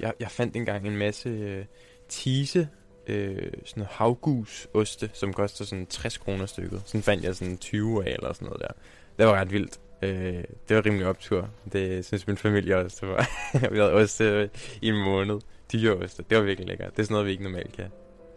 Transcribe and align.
jeg, 0.00 0.12
jeg 0.20 0.30
fandt 0.30 0.56
engang 0.56 0.86
en 0.86 0.96
masse 0.96 1.28
øh, 1.28 1.64
tise, 2.08 2.68
øh, 3.06 3.52
sådan 3.64 3.86
havgusoste, 3.90 5.10
som 5.12 5.32
koster 5.32 5.64
sådan 5.64 5.86
60 5.86 6.18
kroner 6.18 6.46
stykket. 6.46 6.82
Sådan 6.84 7.02
fandt 7.02 7.24
jeg 7.24 7.34
sådan 7.34 7.58
20 7.58 8.04
af 8.06 8.12
eller 8.12 8.32
sådan 8.32 8.46
noget 8.46 8.60
der. 8.60 8.72
Det 9.18 9.26
var 9.26 9.32
ret 9.32 9.52
vildt. 9.52 9.80
Øh, 10.02 10.44
det 10.68 10.76
var 10.76 10.86
rimelig 10.86 11.06
optur. 11.06 11.48
Det 11.72 12.04
synes 12.04 12.26
min 12.26 12.36
familie 12.36 12.76
også. 12.76 12.98
Det 13.00 13.08
var, 13.08 13.26
vi 13.72 13.78
havde 13.78 13.92
oste 13.92 14.24
øh, 14.24 14.48
i 14.82 14.88
en 14.88 15.04
måned. 15.04 15.40
Dyre 15.72 15.96
oste. 15.96 16.24
Det 16.30 16.38
var 16.38 16.44
virkelig 16.44 16.68
lækkert. 16.68 16.90
Det 16.90 16.98
er 16.98 17.02
sådan 17.02 17.14
noget, 17.14 17.26
vi 17.26 17.30
ikke 17.30 17.44
normalt 17.44 17.72
kan, 17.72 17.86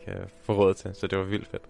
kan 0.05 0.15
få 0.43 0.53
råd 0.53 0.73
til. 0.73 0.91
Så 0.93 1.07
det 1.07 1.17
var 1.17 1.23
vildt 1.23 1.47
fedt. 1.47 1.63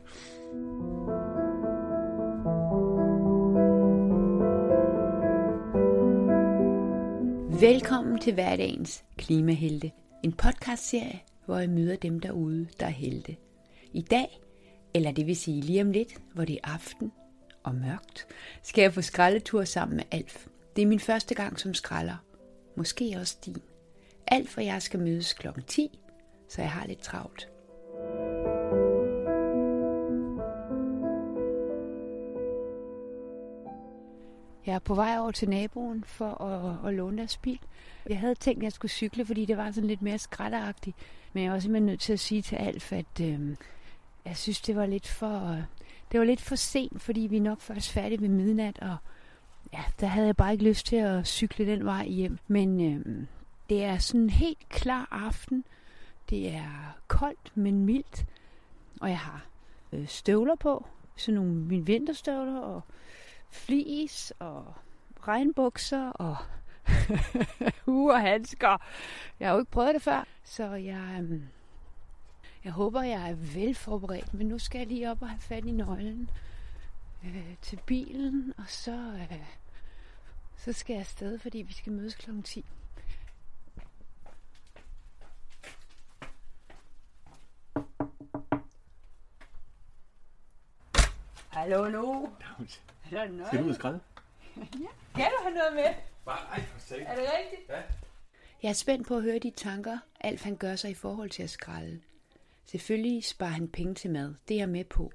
Velkommen 7.63 8.19
til 8.19 8.33
hverdagens 8.33 9.03
Klimahelte. 9.17 9.91
En 10.23 10.33
podcastserie, 10.33 11.21
hvor 11.45 11.57
jeg 11.57 11.69
møder 11.69 11.95
dem 11.95 12.19
derude, 12.19 12.67
der 12.79 12.85
er 12.85 12.89
helte. 12.89 13.35
I 13.93 14.01
dag, 14.01 14.41
eller 14.93 15.11
det 15.11 15.27
vil 15.27 15.35
sige 15.35 15.61
lige 15.61 15.81
om 15.81 15.91
lidt, 15.91 16.17
hvor 16.33 16.45
det 16.45 16.59
er 16.63 16.73
aften 16.73 17.11
og 17.63 17.75
mørkt, 17.75 18.27
skal 18.63 18.81
jeg 18.81 18.93
på 18.93 19.01
skraldetur 19.01 19.63
sammen 19.63 19.95
med 19.95 20.03
Alf. 20.11 20.47
Det 20.75 20.81
er 20.81 20.85
min 20.85 20.99
første 20.99 21.35
gang 21.35 21.59
som 21.59 21.73
skralder. 21.73 22.25
Måske 22.75 23.17
også 23.19 23.37
din. 23.45 23.61
Alf 24.27 24.57
og 24.57 24.65
jeg 24.65 24.81
skal 24.81 24.99
mødes 24.99 25.33
klokken 25.33 25.63
10, 25.63 25.99
så 26.49 26.61
jeg 26.61 26.71
har 26.71 26.87
lidt 26.87 27.01
travlt. 27.01 27.52
Jeg 34.73 34.77
er 34.77 34.79
på 34.79 34.95
vej 34.95 35.17
over 35.19 35.31
til 35.31 35.49
naboen 35.49 36.03
for 36.03 36.43
at, 36.43 36.87
at 36.87 36.93
låne 36.93 37.17
deres 37.17 37.37
bil. 37.37 37.59
Jeg 38.09 38.19
havde 38.19 38.35
tænkt, 38.35 38.59
at 38.59 38.63
jeg 38.63 38.71
skulle 38.71 38.91
cykle, 38.91 39.25
fordi 39.25 39.45
det 39.45 39.57
var 39.57 39.71
sådan 39.71 39.87
lidt 39.87 40.01
mere 40.01 40.17
skrætteragtigt. 40.17 40.97
Men 41.33 41.43
jeg 41.43 41.51
var 41.51 41.59
simpelthen 41.59 41.85
nødt 41.85 41.99
til 41.99 42.13
at 42.13 42.19
sige 42.19 42.41
til 42.41 42.55
Alf, 42.55 42.93
at 42.93 43.21
øh, 43.21 43.55
jeg 44.25 44.37
synes, 44.37 44.61
det 44.61 44.75
var 44.75 44.85
lidt 44.85 45.07
for, 45.07 45.57
det 46.11 46.19
var 46.19 46.25
lidt 46.25 46.41
for 46.41 46.55
sent, 46.55 47.01
fordi 47.01 47.19
vi 47.19 47.37
er 47.37 47.41
nok 47.41 47.61
først 47.61 47.91
færdige 47.91 48.21
ved 48.21 48.29
midnat, 48.29 48.79
og 48.79 48.97
ja, 49.73 49.83
der 49.99 50.07
havde 50.07 50.27
jeg 50.27 50.35
bare 50.35 50.51
ikke 50.51 50.63
lyst 50.63 50.85
til 50.85 50.95
at 50.95 51.27
cykle 51.27 51.65
den 51.65 51.85
vej 51.85 52.07
hjem. 52.07 52.37
Men 52.47 52.81
øh, 52.81 53.25
det 53.69 53.83
er 53.83 53.97
sådan 53.97 54.21
en 54.21 54.29
helt 54.29 54.69
klar 54.69 55.07
aften. 55.11 55.63
Det 56.29 56.53
er 56.53 56.97
koldt, 57.07 57.51
men 57.57 57.85
mildt. 57.85 58.25
Og 59.01 59.09
jeg 59.09 59.19
har 59.19 59.45
øh, 59.91 60.07
støvler 60.07 60.55
på, 60.55 60.85
sådan 61.15 61.35
nogle 61.35 61.51
mine 61.51 61.85
vinterstøvler, 61.85 62.59
og 62.59 62.81
flis 63.53 64.33
og 64.39 64.73
regnbukser 65.27 66.09
og 66.09 66.37
hue 67.85 68.13
og 68.13 68.21
handsker. 68.21 68.77
Jeg 69.39 69.47
har 69.47 69.53
jo 69.53 69.59
ikke 69.59 69.71
prøvet 69.71 69.93
det 69.95 70.01
før, 70.01 70.27
så 70.43 70.73
jeg, 70.73 71.17
øhm, 71.19 71.47
jeg 72.63 72.71
håber, 72.71 73.01
jeg 73.01 73.29
er 73.29 73.35
velforberedt. 73.35 74.33
Men 74.33 74.47
nu 74.47 74.59
skal 74.59 74.79
jeg 74.79 74.87
lige 74.87 75.11
op 75.11 75.21
og 75.21 75.29
have 75.29 75.39
fat 75.39 75.65
i 75.65 75.71
nøglen 75.71 76.29
øh, 77.25 77.55
til 77.61 77.79
bilen, 77.85 78.53
og 78.57 78.63
så, 78.67 78.95
øh, 79.31 79.45
så 80.57 80.73
skal 80.73 80.93
jeg 80.93 80.99
afsted, 80.99 81.39
fordi 81.39 81.57
vi 81.57 81.73
skal 81.73 81.93
mødes 81.93 82.15
kl. 82.15 82.41
10. 82.41 82.65
Hallo, 91.49 91.83
hallo. 91.83 92.27
Er 93.15 93.25
der 93.25 93.31
nøgle? 93.31 93.47
Skal 93.47 93.59
du 93.59 93.63
ud 93.63 93.69
og 93.69 93.75
skralde? 93.75 93.99
Kan 95.15 95.25
du 95.25 95.43
have 95.43 95.53
noget 95.53 95.73
med? 95.75 95.93
Nej, 96.25 96.61
for 96.61 96.79
satan. 96.79 97.07
Er 97.07 97.15
det 97.15 97.23
rigtigt? 97.23 97.69
Ja. 97.69 97.81
Jeg 98.63 98.69
er 98.69 98.73
spændt 98.73 99.07
på 99.07 99.15
at 99.17 99.23
høre 99.23 99.39
de 99.39 99.51
tanker, 99.51 99.97
Alf 100.19 100.43
han 100.43 100.55
gør 100.57 100.75
sig 100.75 100.91
i 100.91 100.93
forhold 100.93 101.29
til 101.29 101.43
at 101.43 101.49
skralde. 101.49 102.01
Selvfølgelig 102.65 103.23
sparer 103.23 103.49
han 103.49 103.67
penge 103.67 103.95
til 103.95 104.11
mad, 104.11 104.35
det 104.47 104.53
er 104.55 104.59
jeg 104.59 104.69
med 104.69 104.83
på. 104.83 105.11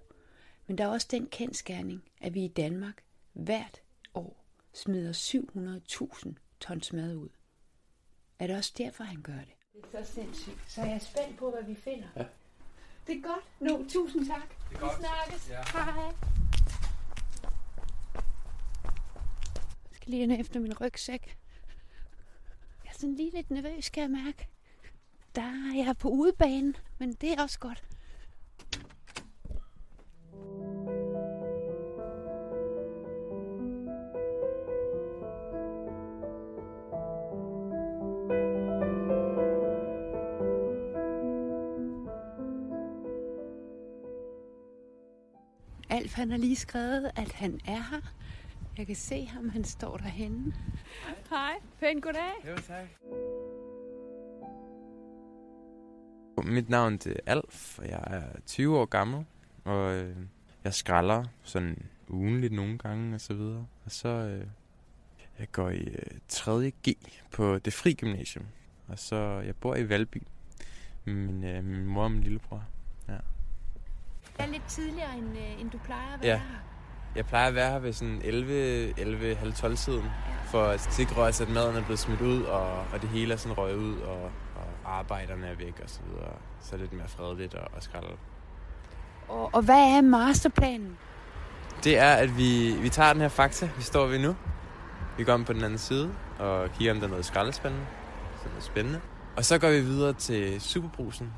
Men 0.66 0.78
der 0.78 0.84
er 0.84 0.88
også 0.88 1.06
den 1.10 1.26
kendskærning, 1.26 2.02
at 2.20 2.34
vi 2.34 2.44
i 2.44 2.48
Danmark 2.48 3.02
hvert 3.32 3.82
år 4.14 4.44
smider 4.72 5.12
700.000 5.12 6.32
tons 6.60 6.92
mad 6.92 7.14
ud. 7.14 7.28
Er 8.38 8.46
det 8.46 8.56
også 8.56 8.72
derfor, 8.78 9.04
han 9.04 9.22
gør 9.22 9.32
det? 9.32 9.54
Det 9.74 10.00
er 10.00 10.04
så 10.04 10.12
sindssygt. 10.12 10.58
Så 10.66 10.82
jeg 10.82 10.94
er 10.94 10.98
spændt 10.98 11.38
på, 11.38 11.50
hvad 11.50 11.62
vi 11.62 11.74
finder. 11.74 12.08
Ja. 12.16 12.24
Det 13.06 13.16
er 13.16 13.22
godt. 13.22 13.44
Nu, 13.60 13.86
tusind 13.88 14.26
tak. 14.26 14.48
Det 14.70 14.76
er 14.76 14.80
godt. 14.80 14.98
Vi 14.98 15.04
snakkes. 15.04 15.50
Ja. 15.50 15.62
Hej. 15.72 16.12
Jeg 19.90 19.96
skal 19.96 19.97
lige 20.08 20.22
ind 20.22 20.32
efter 20.32 20.60
min 20.60 20.80
rygsæk. 20.80 21.36
Jeg 22.84 22.90
er 22.90 22.98
sådan 22.98 23.14
lige 23.14 23.30
lidt 23.30 23.50
nervøs, 23.50 23.84
skal 23.84 24.00
jeg 24.00 24.10
mærke. 24.10 24.48
Der 25.34 25.42
er 25.42 25.76
jeg 25.76 25.96
på 25.96 26.08
udebanen, 26.08 26.76
men 26.98 27.12
det 27.12 27.32
er 27.32 27.42
også 27.42 27.58
godt. 27.58 27.84
Alf 45.90 46.14
han 46.14 46.30
har 46.30 46.38
lige 46.38 46.56
skrevet, 46.56 47.10
at 47.16 47.32
han 47.32 47.60
er 47.66 47.82
her. 47.90 48.00
Jeg 48.78 48.86
kan 48.86 48.96
se 48.96 49.26
ham, 49.26 49.48
han 49.48 49.64
står 49.64 49.96
derhenne. 49.96 50.52
Hej, 51.30 51.52
pæn 51.80 52.00
goddag. 52.00 52.32
Jo, 52.48 52.56
tak. 52.56 52.88
Mit 56.44 56.68
navn 56.68 56.94
er 56.94 57.14
Alf, 57.26 57.78
og 57.78 57.88
jeg 57.88 58.02
er 58.06 58.22
20 58.46 58.78
år 58.78 58.84
gammel, 58.84 59.24
og 59.64 59.94
øh, 59.94 60.16
jeg 60.64 60.74
skralder 60.74 61.24
sådan 61.42 61.86
ugenligt 62.08 62.52
nogle 62.52 62.78
gange 62.78 63.14
og 63.14 63.20
så 63.20 63.34
videre. 63.34 63.66
Og 63.84 63.90
så 63.90 64.08
øh, 64.08 64.46
jeg 65.38 65.52
går 65.52 65.70
i 65.70 65.82
øh, 65.88 66.18
3. 66.28 66.70
G 66.70 66.88
på 67.32 67.58
det 67.58 67.72
fri 67.72 67.92
gymnasium, 67.94 68.46
og 68.88 68.98
så 68.98 69.16
jeg 69.46 69.56
bor 69.56 69.74
i 69.76 69.88
Valby. 69.88 70.22
Min, 71.04 71.44
øh, 71.44 71.64
min 71.64 71.86
mor 71.86 72.04
og 72.04 72.10
min 72.10 72.22
lillebror. 72.22 72.64
Jeg 73.08 73.20
er 74.46 74.46
lidt 74.46 74.64
tidligere, 74.68 75.18
end, 75.18 75.38
øh, 75.38 75.60
end 75.60 75.70
du 75.70 75.78
plejer 75.78 76.14
at 76.14 76.20
være 76.22 76.30
Ja. 76.30 76.38
her. 76.38 76.77
Jeg 77.16 77.26
plejer 77.26 77.48
at 77.48 77.54
være 77.54 77.70
her 77.70 77.78
ved 77.78 77.92
sådan 77.92 78.20
11, 78.24 79.00
11 79.00 79.34
halv 79.34 79.52
12 79.52 79.76
tiden, 79.76 80.04
for 80.44 80.64
at 80.64 80.80
sikre 80.80 81.22
os, 81.22 81.40
at 81.40 81.48
maden 81.48 81.76
er 81.76 81.82
blevet 81.82 81.98
smidt 81.98 82.20
ud, 82.20 82.42
og, 82.42 82.78
og 82.78 83.02
det 83.02 83.08
hele 83.08 83.32
er 83.32 83.36
sådan 83.36 83.58
røget 83.58 83.76
ud, 83.76 84.00
og, 84.00 84.22
og 84.56 84.98
arbejderne 84.98 85.46
er 85.46 85.54
væk 85.54 85.80
og 85.82 85.90
så 85.90 86.00
videre. 86.08 86.32
Så 86.60 86.68
er 86.72 86.78
det 86.78 86.80
lidt 86.80 86.92
mere 86.92 87.08
fredeligt 87.08 87.54
at, 87.54 87.68
at 87.76 87.84
skralde. 87.84 88.08
Og, 89.28 89.54
og 89.54 89.62
hvad 89.62 89.96
er 89.96 90.00
masterplanen? 90.00 90.98
Det 91.84 91.98
er, 91.98 92.14
at 92.14 92.36
vi, 92.36 92.76
vi 92.82 92.88
tager 92.88 93.12
den 93.12 93.22
her 93.22 93.28
fakta, 93.28 93.70
vi 93.76 93.82
står 93.82 94.06
ved 94.06 94.18
nu. 94.18 94.36
Vi 95.16 95.24
går 95.24 95.32
om 95.32 95.44
på 95.44 95.52
den 95.52 95.64
anden 95.64 95.78
side 95.78 96.10
og 96.38 96.70
kigger, 96.72 96.92
om 96.92 96.98
der 96.98 97.06
er 97.06 97.10
noget 97.10 97.24
skraldespændende. 97.24 97.86
Så 98.42 98.48
noget 98.48 98.64
spændende. 98.64 99.00
Og 99.36 99.44
så 99.44 99.58
går 99.58 99.70
vi 99.70 99.80
videre 99.80 100.12
til 100.12 100.60
Superbrusen. 100.60 101.32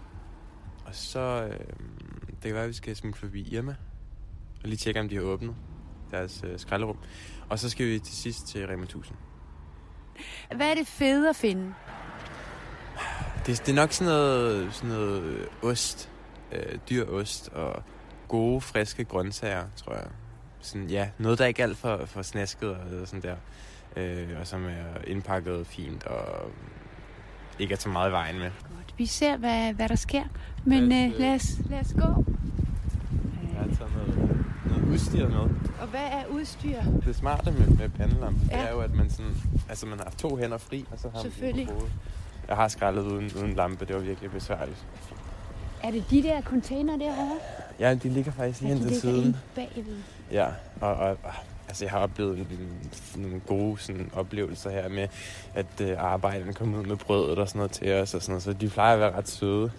Og 0.87 0.95
så 0.95 1.49
øh, 1.51 1.59
det 2.31 2.43
kan 2.43 2.55
være, 2.55 2.63
at 2.63 2.69
vi 2.69 2.75
skal 2.75 2.97
smutte 2.97 3.19
forbi 3.19 3.55
Irma. 3.55 3.75
Og 4.63 4.69
lige 4.69 4.77
tjekke, 4.77 5.01
om 5.01 5.09
de 5.09 5.15
har 5.15 5.23
åbnet 5.23 5.55
deres 6.11 6.45
øh, 6.47 6.59
skralderum. 6.59 6.99
Og 7.49 7.59
så 7.59 7.71
skal 7.71 7.87
vi 7.87 7.99
til 7.99 8.17
sidst 8.17 8.47
til 8.47 8.67
Rema 8.67 8.83
1000. 8.83 9.17
Hvad 10.57 10.71
er 10.71 10.75
det 10.75 10.87
fede 10.87 11.29
at 11.29 11.37
finde? 11.37 11.75
Det, 13.47 13.67
det 13.67 13.69
er 13.69 13.75
nok 13.77 13.93
sådan 13.93 14.13
noget, 14.13 14.75
sådan 14.75 14.91
noget 14.91 15.23
øh, 15.23 15.47
ost. 15.63 16.11
Øh, 16.53 16.79
dyr 16.91 17.05
ost 17.09 17.49
og 17.49 17.83
gode, 18.29 18.61
friske 18.61 19.05
grøntsager, 19.05 19.65
tror 19.77 19.95
jeg. 19.95 20.07
Sådan, 20.61 20.87
ja, 20.89 21.09
noget, 21.19 21.39
der 21.39 21.47
ikke 21.47 21.63
er 21.63 21.67
alt 21.67 21.79
for, 21.79 22.07
for 22.07 22.23
snasket 22.23 22.71
og 22.71 23.09
sådan 23.09 23.23
der. 23.23 23.37
Øh, 23.97 24.41
og 24.41 24.47
som 24.47 24.65
er 24.65 25.05
indpakket 25.07 25.67
fint 25.67 26.05
og 26.05 26.51
ikke 27.59 27.75
er 27.75 27.79
så 27.79 27.89
meget 27.89 28.09
i 28.09 28.13
vejen 28.13 28.39
med. 28.39 28.51
Godt. 28.77 28.95
Vi 28.99 29.07
ser, 29.07 29.37
hvad, 29.37 29.73
hvad 29.73 29.89
der 29.89 29.95
sker. 29.95 30.25
Men 30.65 30.89
Lad 30.89 31.05
os, 31.07 31.11
øh, 31.11 31.15
øh, 31.15 31.21
lad, 31.21 31.35
os, 31.35 31.59
lad 31.71 31.81
os 31.81 31.93
gå. 31.93 32.25
Jeg 33.53 33.59
har 33.59 33.77
taget 33.77 33.93
noget 33.97 34.10
udstyr 34.91 35.29
med. 35.29 35.37
Og 35.81 35.87
hvad 35.91 36.01
er 36.01 36.27
udstyr? 36.31 36.81
Det 37.07 37.17
smarte 37.17 37.51
med, 37.51 37.67
med 37.67 37.89
pandelampen, 37.89 38.49
ja. 38.51 38.57
Det 38.59 38.69
er 38.69 38.71
jo, 38.73 38.81
at 38.81 38.95
man 38.95 39.11
sådan, 39.11 39.33
altså 39.69 39.87
man 39.87 39.99
har 39.99 40.13
to 40.19 40.37
hænder 40.37 40.59
fri, 40.59 40.85
og 40.93 40.99
så 40.99 41.09
har 41.09 41.23
man 41.23 41.33
Selvfølgelig. 41.33 41.67
hovedet. 41.67 41.93
Jeg 42.49 42.57
har 42.57 42.69
skrællet 42.69 43.03
uden, 43.03 43.31
uden 43.37 43.53
lampe, 43.55 43.85
det 43.85 43.95
var 43.97 44.01
virkelig 44.03 44.31
besværligt. 44.31 44.87
Er 45.83 45.91
det 45.91 46.05
de 46.11 46.23
der 46.23 46.41
container 46.43 46.97
derovre? 46.99 47.37
Ja, 47.81 47.95
de 47.95 48.09
ligger 48.09 48.33
faktisk 48.33 48.61
lige 48.61 48.73
Ja, 48.73 48.79
hen 48.79 48.89
til 48.89 49.01
siden. 49.01 49.37
bagved. 49.55 49.97
Ja, 50.33 50.47
og, 50.81 50.95
og 50.95 51.17
altså, 51.69 51.85
jeg 51.85 51.91
har 51.93 51.99
oplevet 51.99 52.39
en- 52.39 52.47
en- 53.17 53.23
nogle 53.23 53.41
gode 53.41 53.79
sådan, 53.79 54.11
oplevelser 54.13 54.71
her 54.71 54.89
med, 54.89 55.09
at 55.55 55.67
øh, 55.81 55.95
arbejderne 55.99 56.53
kommer 56.53 56.79
ud 56.79 56.85
med 56.87 56.97
brødet 56.97 57.39
og 57.39 57.49
sådan 57.49 57.59
noget 57.59 57.71
til 57.73 57.93
os, 57.93 58.15
og 58.15 58.23
sådan 58.23 58.33
noget, 58.33 58.43
så 58.43 58.53
de 58.53 58.69
plejer 58.69 58.95
at 58.95 59.01
være 59.01 59.13
ret 59.17 59.29
søde. 59.29 59.71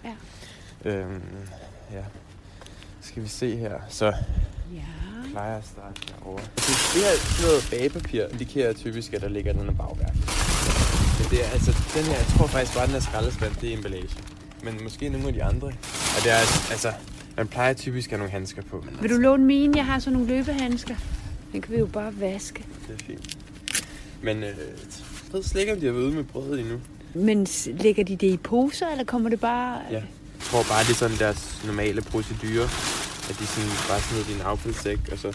Ja. 0.84 0.90
Øhm, 0.90 1.22
ja. 1.92 2.02
Skal 3.00 3.22
vi 3.22 3.28
se 3.28 3.56
her, 3.56 3.78
så. 3.88 4.12
Plejer 5.32 5.48
jeg 5.48 5.58
at 5.58 5.68
starte 5.74 6.00
herovre. 6.08 6.44
Det, 6.56 6.74
det 6.94 7.00
her 7.06 7.14
sådan 7.16 7.46
noget 7.48 7.68
bagepapir 7.70 8.24
indikerer 8.32 8.72
typisk, 8.72 9.12
at 9.14 9.20
der 9.20 9.28
ligger 9.28 9.52
noget 9.52 9.76
bagværk. 9.78 10.14
Det 11.18 11.30
Det 11.30 11.38
er, 11.46 11.48
altså, 11.56 11.72
den 11.96 12.04
her, 12.04 12.16
jeg 12.22 12.26
tror 12.36 12.46
faktisk 12.46 12.76
bare, 12.76 12.86
den 12.86 12.94
her 12.98 13.00
skraldespand, 13.00 13.52
det 13.60 13.72
er 13.72 13.76
emballage. 13.76 14.16
Men 14.64 14.82
måske 14.82 15.08
nogle 15.08 15.26
af 15.28 15.32
de 15.32 15.42
andre. 15.44 15.66
Og 16.16 16.18
det 16.24 16.30
er, 16.32 16.42
altså, 16.74 16.92
man 17.36 17.48
plejer 17.48 17.72
typisk 17.74 18.06
at 18.06 18.10
have 18.10 18.18
nogle 18.18 18.32
handsker 18.32 18.62
på. 18.62 18.84
Vil 19.00 19.10
du 19.10 19.16
låne 19.16 19.44
mine? 19.44 19.76
Jeg 19.76 19.86
har 19.86 19.98
sådan 19.98 20.12
nogle 20.12 20.28
løbehandsker. 20.28 20.94
Den 21.52 21.60
kan 21.62 21.72
vi 21.74 21.78
jo 21.78 21.86
bare 21.86 22.20
vaske. 22.20 22.64
Det 22.88 22.94
er 23.00 23.04
fint. 23.06 23.38
Men 24.22 24.36
øh, 24.36 24.42
jeg 24.44 25.32
ved 25.32 25.42
slet 25.42 25.60
ikke, 25.60 25.72
om 25.72 25.80
de 25.80 25.86
har 25.86 25.92
været 25.92 26.04
ude 26.04 26.14
med 26.14 26.24
brødet 26.24 26.60
endnu. 26.60 26.80
Men 27.14 27.46
lægger 27.66 28.04
de 28.04 28.16
det 28.16 28.26
i 28.26 28.36
poser, 28.36 28.88
eller 28.88 29.04
kommer 29.04 29.30
det 29.30 29.40
bare... 29.40 29.80
Ja. 29.90 29.94
Jeg 29.94 30.50
tror 30.50 30.62
bare, 30.62 30.84
det 30.84 30.90
er 30.90 30.94
sådan 30.94 31.16
deres 31.16 31.62
normale 31.66 32.02
procedure. 32.02 32.68
At 33.32 33.38
de 33.38 33.46
sådan 33.46 33.70
bare 33.88 34.00
smider 34.00 34.24
din 34.24 34.40
affaldssæk, 34.40 34.98
og 35.12 35.18
så 35.18 35.32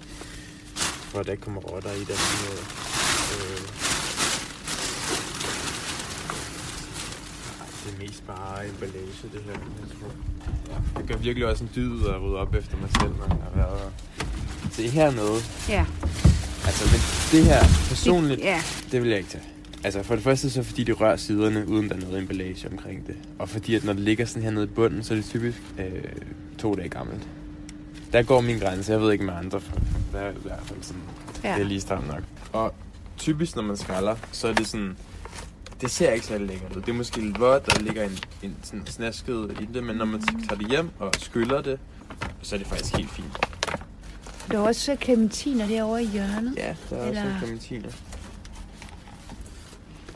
for 1.09 1.19
at 1.19 1.25
der 1.25 1.31
ikke 1.31 1.43
kommer 1.43 1.61
rotter 1.61 1.91
i 1.91 1.99
den. 2.11 2.19
Øh, 3.35 3.61
det 7.83 7.93
er 7.93 7.99
mest 8.05 8.27
bare 8.27 8.67
emballage, 8.67 9.23
det 9.33 9.41
her. 9.45 9.51
Jeg 9.51 9.87
tror. 9.99 10.11
Det 10.99 11.07
gør 11.09 11.15
virkelig 11.17 11.47
også 11.47 11.63
en 11.63 11.69
dyd 11.75 12.05
at 12.05 12.21
rydde 12.21 12.35
op 12.37 12.55
efter 12.55 12.77
mig 12.77 12.89
selv, 13.01 13.11
når 13.17 13.25
jeg 13.27 13.37
har 13.43 13.51
været 13.55 13.79
der. 13.81 14.25
Se 14.71 14.89
hernede. 14.89 15.37
Ja. 15.69 15.85
Altså, 16.65 16.85
men 16.91 16.99
det 17.31 17.45
her 17.49 17.63
personligt, 17.89 18.39
Ja. 18.41 18.61
det 18.91 19.01
vil 19.01 19.09
jeg 19.09 19.17
ikke 19.17 19.29
tage. 19.29 19.43
Altså 19.83 20.03
for 20.03 20.15
det 20.15 20.23
første 20.23 20.49
så 20.49 20.63
fordi 20.63 20.83
de 20.83 20.91
rører 20.91 21.15
siderne, 21.17 21.67
uden 21.67 21.89
der 21.89 21.95
er 21.95 21.99
noget 21.99 22.17
emballage 22.17 22.67
omkring 22.71 23.07
det. 23.07 23.15
Og 23.39 23.49
fordi 23.49 23.75
at 23.75 23.83
når 23.83 23.93
det 23.93 24.01
ligger 24.01 24.25
sådan 24.25 24.43
her 24.43 24.51
nede 24.51 24.63
i 24.65 24.67
bunden, 24.67 25.03
så 25.03 25.13
er 25.13 25.15
det 25.15 25.25
typisk 25.25 25.57
øh, 25.79 25.85
to 26.57 26.75
dage 26.75 26.89
gammelt. 26.89 27.27
Der 28.13 28.23
går 28.23 28.41
min 28.41 28.59
grænse, 28.59 28.91
jeg 28.91 29.01
ved 29.01 29.11
ikke 29.11 29.23
med 29.23 29.33
andre, 29.33 29.59
for 29.61 29.71
der 30.13 30.19
er 30.19 30.31
i 30.31 30.35
hvert 30.43 30.59
fald 30.63 30.83
sådan, 30.83 31.01
ja. 31.43 31.53
det 31.53 31.61
er 31.61 31.65
lige 31.65 31.81
stramt 31.81 32.07
nok. 32.07 32.21
Og 32.53 32.73
typisk 33.17 33.55
når 33.55 33.63
man 33.63 33.77
skralder, 33.77 34.15
så 34.31 34.47
er 34.47 34.53
det 34.53 34.67
sådan, 34.67 34.97
det 35.81 35.91
ser 35.91 36.11
ikke 36.11 36.25
særlig 36.25 36.47
lækkert 36.47 36.75
ud. 36.75 36.81
Det 36.81 36.89
er 36.89 36.93
måske 36.93 37.21
lidt 37.21 37.39
vådt, 37.39 37.65
der 37.65 37.79
ligger 37.81 38.03
en, 38.03 38.19
en 38.43 38.55
sådan 38.63 38.85
snasket 38.87 39.57
i 39.61 39.65
det, 39.73 39.83
men 39.83 39.95
når 39.95 40.05
man 40.05 40.21
tager 40.21 40.55
det 40.59 40.69
hjem 40.69 40.89
og 40.99 41.11
skyller 41.19 41.61
det, 41.61 41.79
så 42.41 42.55
er 42.55 42.59
det 42.59 42.67
faktisk 42.67 42.95
helt 42.95 43.11
fint. 43.11 43.37
Der 44.51 44.57
er 44.57 44.61
også 44.61 44.95
klementiner 44.95 45.67
derovre 45.67 46.03
i 46.03 46.07
hjørnet. 46.07 46.53
Ja, 46.57 46.75
der 46.89 46.95
er 46.97 47.07
Eller- 47.09 47.25
også 47.25 47.37
clementiner. 47.45 47.89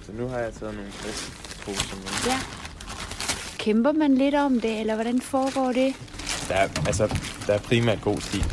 Så 0.06 0.12
nu 0.12 0.28
har 0.28 0.38
jeg 0.38 0.54
taget 0.54 0.76
nogle 0.76 0.90
plastikposer 0.92 1.96
med. 1.96 2.32
Ja. 2.34 2.40
Kæmper 3.58 3.92
man 3.92 4.16
lidt 4.16 4.36
om 4.36 4.62
det, 4.62 4.80
eller 4.80 4.96
hvordan 4.96 5.22
foregår 5.22 5.72
det? 5.72 5.94
Der 6.52 6.58
er, 6.58 6.68
altså, 6.86 7.18
der 7.48 7.54
er 7.54 7.60
primært 7.60 8.02
god 8.02 8.22
stil. 8.22 8.46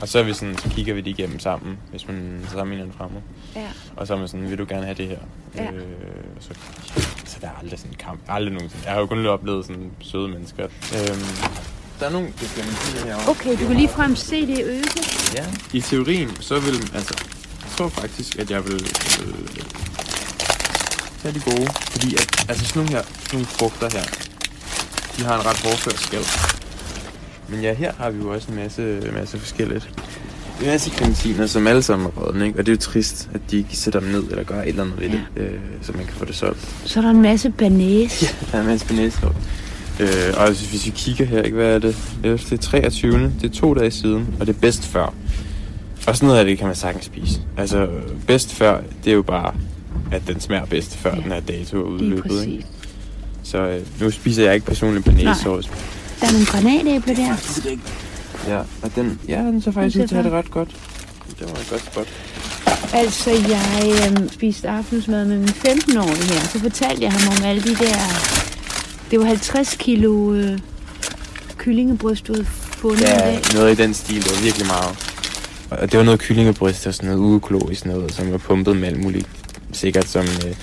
Og 0.00 0.08
så, 0.08 0.18
er 0.18 0.22
vi 0.22 0.32
sådan, 0.34 0.58
så 0.58 0.68
kigger 0.68 0.94
vi 0.94 1.00
det 1.00 1.10
igennem 1.10 1.38
sammen, 1.38 1.78
hvis 1.90 2.06
man 2.06 2.46
sammenligner 2.52 2.84
den 2.84 2.94
fremme. 2.98 3.22
Ja. 3.56 3.66
Og 3.96 4.06
så 4.06 4.14
er 4.14 4.18
man 4.18 4.28
sådan, 4.28 4.50
vil 4.50 4.58
du 4.58 4.66
gerne 4.68 4.84
have 4.84 4.94
det 4.94 5.06
her? 5.08 5.18
Ja. 5.56 5.72
Øh, 5.72 5.82
og 6.36 6.42
så, 6.42 6.50
så 7.24 7.36
der 7.40 7.46
er 7.46 7.52
aldrig 7.62 7.78
sådan 7.78 7.92
en 7.92 7.96
kamp. 7.96 8.20
Aldrig 8.28 8.52
nogensinde. 8.52 8.84
Jeg 8.84 8.92
har 8.92 9.00
jo 9.00 9.06
kun 9.06 9.18
lige 9.18 9.30
oplevet 9.30 9.66
sådan 9.66 9.90
søde 10.00 10.28
mennesker. 10.28 10.64
Øhm, 10.64 11.26
der 12.00 12.06
er 12.06 12.10
nogle 12.10 12.32
clementiner 12.38 13.04
herovre. 13.06 13.30
Okay, 13.30 13.50
du 13.50 13.66
kan 13.66 13.76
lige 13.76 13.88
frem 13.88 14.16
se 14.16 14.46
det 14.46 14.64
øse. 14.64 14.98
Ja. 15.34 15.46
I 15.72 15.80
teorien, 15.80 16.36
så 16.40 16.60
vil, 16.60 16.74
altså, 16.94 17.14
jeg 17.62 17.70
tror 17.76 17.88
faktisk, 17.88 18.38
at 18.38 18.50
jeg 18.50 18.64
vil 18.64 18.84
øh, 19.22 19.64
tage 21.22 21.34
de 21.34 21.40
gode. 21.40 21.68
Fordi 21.90 22.14
at, 22.14 22.46
altså 22.48 22.64
sådan 22.66 22.80
nogle 22.80 22.90
her, 22.90 23.02
sådan 23.02 23.28
nogle 23.32 23.46
frugter 23.46 23.88
her, 23.92 24.04
de 25.16 25.24
har 25.24 25.40
en 25.40 25.46
ret 25.46 25.60
hårdført 25.64 26.00
skal. 26.00 26.24
Men 27.48 27.60
ja, 27.60 27.74
her 27.74 27.92
har 27.98 28.10
vi 28.10 28.18
jo 28.22 28.30
også 28.30 28.48
en 28.50 28.56
masse, 28.56 29.00
masse 29.14 29.38
forskelligt. 29.38 29.90
En 30.60 30.66
masse 30.66 30.90
clementiner, 30.90 31.46
som 31.46 31.66
alle 31.66 31.82
sammen 31.82 32.06
er 32.06 32.20
rådne, 32.20 32.46
ikke? 32.46 32.58
Og 32.58 32.66
det 32.66 32.72
er 32.72 32.76
jo 32.76 32.80
trist, 32.80 33.28
at 33.34 33.40
de 33.50 33.56
ikke 33.58 33.76
sætter 33.76 34.00
dem 34.00 34.08
ned, 34.08 34.24
eller 34.30 34.44
gør 34.44 34.62
et 34.62 34.68
eller 34.68 34.82
andet 34.82 35.00
ved 35.00 35.08
det, 35.10 35.20
øh, 35.36 35.50
så 35.82 35.92
man 35.92 36.04
kan 36.04 36.14
få 36.14 36.24
det 36.24 36.34
solgt. 36.34 36.68
Så 36.84 37.00
er 37.00 37.02
der 37.04 37.10
en 37.10 37.22
masse 37.22 37.50
banæs. 37.50 38.22
Ja. 38.22 38.28
Der 38.52 38.58
er 38.58 38.62
en 38.62 38.66
masse 38.68 38.86
banæshold. 38.86 39.34
Øh, 40.00 40.08
og 40.36 40.44
altså, 40.46 40.68
hvis 40.70 40.86
vi 40.86 40.90
kigger 40.90 41.24
her, 41.24 41.42
ikke, 41.42 41.56
hvad 41.56 41.74
er 41.74 41.78
det? 41.78 41.96
Det 42.24 42.52
er 42.52 42.56
23. 42.56 43.32
Det 43.42 43.50
er 43.50 43.54
to 43.54 43.74
dage 43.74 43.90
siden, 43.90 44.34
og 44.40 44.46
det 44.46 44.56
er 44.56 44.60
bedst 44.60 44.84
før. 44.86 45.14
Og 46.06 46.16
sådan 46.16 46.26
noget 46.26 46.38
af 46.40 46.44
det 46.46 46.58
kan 46.58 46.66
man 46.66 46.76
sagtens 46.76 47.04
spise. 47.04 47.40
Altså, 47.56 47.88
bedst 48.26 48.52
før, 48.54 48.80
det 49.04 49.10
er 49.10 49.14
jo 49.14 49.22
bare, 49.22 49.54
at 50.12 50.22
den 50.28 50.40
smager 50.40 50.64
bedst, 50.64 50.96
før 50.96 51.10
Ja. 51.10 51.16
ja. 51.16 51.22
den 51.22 51.32
her 51.32 51.40
dato 51.40 51.78
er 51.78 51.82
udløbet. 51.84 52.16
Ikke? 52.16 52.28
præcis. 52.28 52.66
Så 53.42 53.58
øh, 53.58 53.80
nu 54.00 54.10
spiser 54.10 54.44
jeg 54.44 54.54
ikke 54.54 54.66
personligt 54.66 55.04
banæssauce. 55.04 55.70
Der 56.20 56.26
er 56.26 56.32
nogle 56.32 56.46
granatæbler 56.46 57.14
der. 57.14 57.36
Ja, 58.48 58.58
og 58.82 58.90
den, 58.96 59.20
ja, 59.28 59.38
den 59.38 59.62
så 59.62 59.72
faktisk 59.72 59.94
Den 59.94 60.02
ud 60.02 60.08
til 60.08 60.14
at 60.16 60.22
have 60.22 60.34
det 60.34 60.38
ret 60.44 60.50
godt. 60.50 60.68
Det 61.38 61.46
var 61.50 61.56
et 61.60 61.66
godt 61.70 61.82
spot. 61.92 62.06
Altså, 62.92 63.30
jeg 63.30 63.94
øhm, 64.10 64.28
spiste 64.32 64.68
aftensmad 64.68 65.24
med 65.24 65.38
min 65.38 65.48
15-årige 65.48 66.32
her. 66.32 66.40
Så 66.52 66.58
fortalte 66.60 67.02
jeg 67.02 67.12
ham 67.12 67.32
om 67.38 67.44
alle 67.44 67.62
de 67.62 67.74
der... 67.74 67.96
Det 69.10 69.18
var 69.20 69.24
50 69.26 69.76
kilo 69.78 70.34
øh, 70.34 70.58
kyllingebryst, 71.56 72.26
du 72.26 72.32
havde 72.32 72.46
fundet 72.50 73.00
i 73.00 73.04
Ja, 73.04 73.18
dag. 73.18 73.40
noget 73.54 73.78
i 73.78 73.82
den 73.82 73.94
stil, 73.94 74.24
det 74.24 74.30
var 74.36 74.42
virkelig 74.42 74.66
meget. 74.66 74.96
Og 75.70 75.92
det 75.92 75.98
var 75.98 76.04
noget 76.04 76.20
kyllingebryst 76.20 76.86
og 76.86 76.94
sådan 76.94 77.10
noget 77.10 77.22
uøkologisk 77.22 77.86
noget, 77.86 78.14
som 78.14 78.32
var 78.32 78.38
pumpet 78.38 78.76
med 78.76 78.88
alt 78.88 79.00
muligt. 79.02 79.26
Sikkert 79.72 80.08
som 80.08 80.24
øh, 80.24 80.54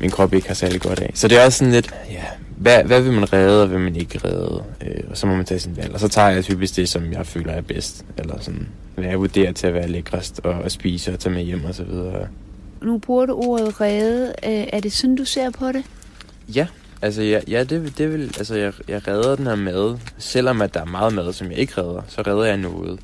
min 0.00 0.10
krop 0.10 0.34
ikke 0.34 0.48
har 0.48 0.54
særlig 0.54 0.80
godt 0.80 0.98
af. 1.00 1.10
Så 1.14 1.28
det 1.28 1.38
er 1.40 1.44
også 1.44 1.58
sådan 1.58 1.72
lidt, 1.72 1.94
ja, 2.10 2.22
hvad, 2.56 2.84
hvad 2.84 3.00
vil 3.00 3.12
man 3.12 3.32
redde, 3.32 3.62
og 3.62 3.68
hvad 3.68 3.78
vil 3.78 3.84
man 3.84 3.96
ikke 3.96 4.20
redde? 4.24 4.64
Øh, 4.80 5.04
og 5.10 5.16
så 5.16 5.26
må 5.26 5.36
man 5.36 5.44
tage 5.44 5.60
sin 5.60 5.76
valg. 5.76 5.94
Og 5.94 6.00
så 6.00 6.08
tager 6.08 6.28
jeg 6.28 6.44
typisk 6.44 6.76
det, 6.76 6.88
som 6.88 7.12
jeg 7.12 7.26
føler 7.26 7.52
er 7.52 7.60
bedst. 7.60 8.04
Eller 8.18 8.40
sådan, 8.40 8.68
hvad 8.94 9.04
jeg 9.04 9.18
vurderer 9.18 9.52
til 9.52 9.66
at 9.66 9.74
være 9.74 9.88
lækrest 9.88 10.40
og 10.44 10.64
at 10.64 10.72
spise 10.72 11.12
og 11.12 11.18
tage 11.18 11.32
med 11.34 11.42
hjem 11.42 11.64
og 11.64 11.74
så 11.74 11.84
videre. 11.84 12.28
Nu 12.82 12.98
bruger 12.98 13.26
du 13.26 13.34
ordet 13.34 13.80
redde. 13.80 14.26
Øh, 14.44 14.66
er 14.72 14.80
det 14.80 14.92
sådan, 14.92 15.16
du 15.16 15.24
ser 15.24 15.50
på 15.50 15.72
det? 15.72 15.84
Ja, 16.54 16.66
altså 17.02 17.22
ja, 17.22 17.40
ja 17.48 17.64
det, 17.64 17.98
det 17.98 18.12
vil, 18.12 18.22
altså 18.22 18.54
jeg, 18.54 18.72
jeg 18.88 19.08
redder 19.08 19.36
den 19.36 19.46
her 19.46 19.54
mad, 19.54 19.98
selvom 20.18 20.62
at 20.62 20.74
der 20.74 20.80
er 20.80 20.84
meget 20.84 21.14
mad, 21.14 21.32
som 21.32 21.50
jeg 21.50 21.58
ikke 21.58 21.80
redder, 21.80 22.02
så 22.08 22.22
redder 22.22 22.44
jeg 22.44 22.56
noget 22.56 23.00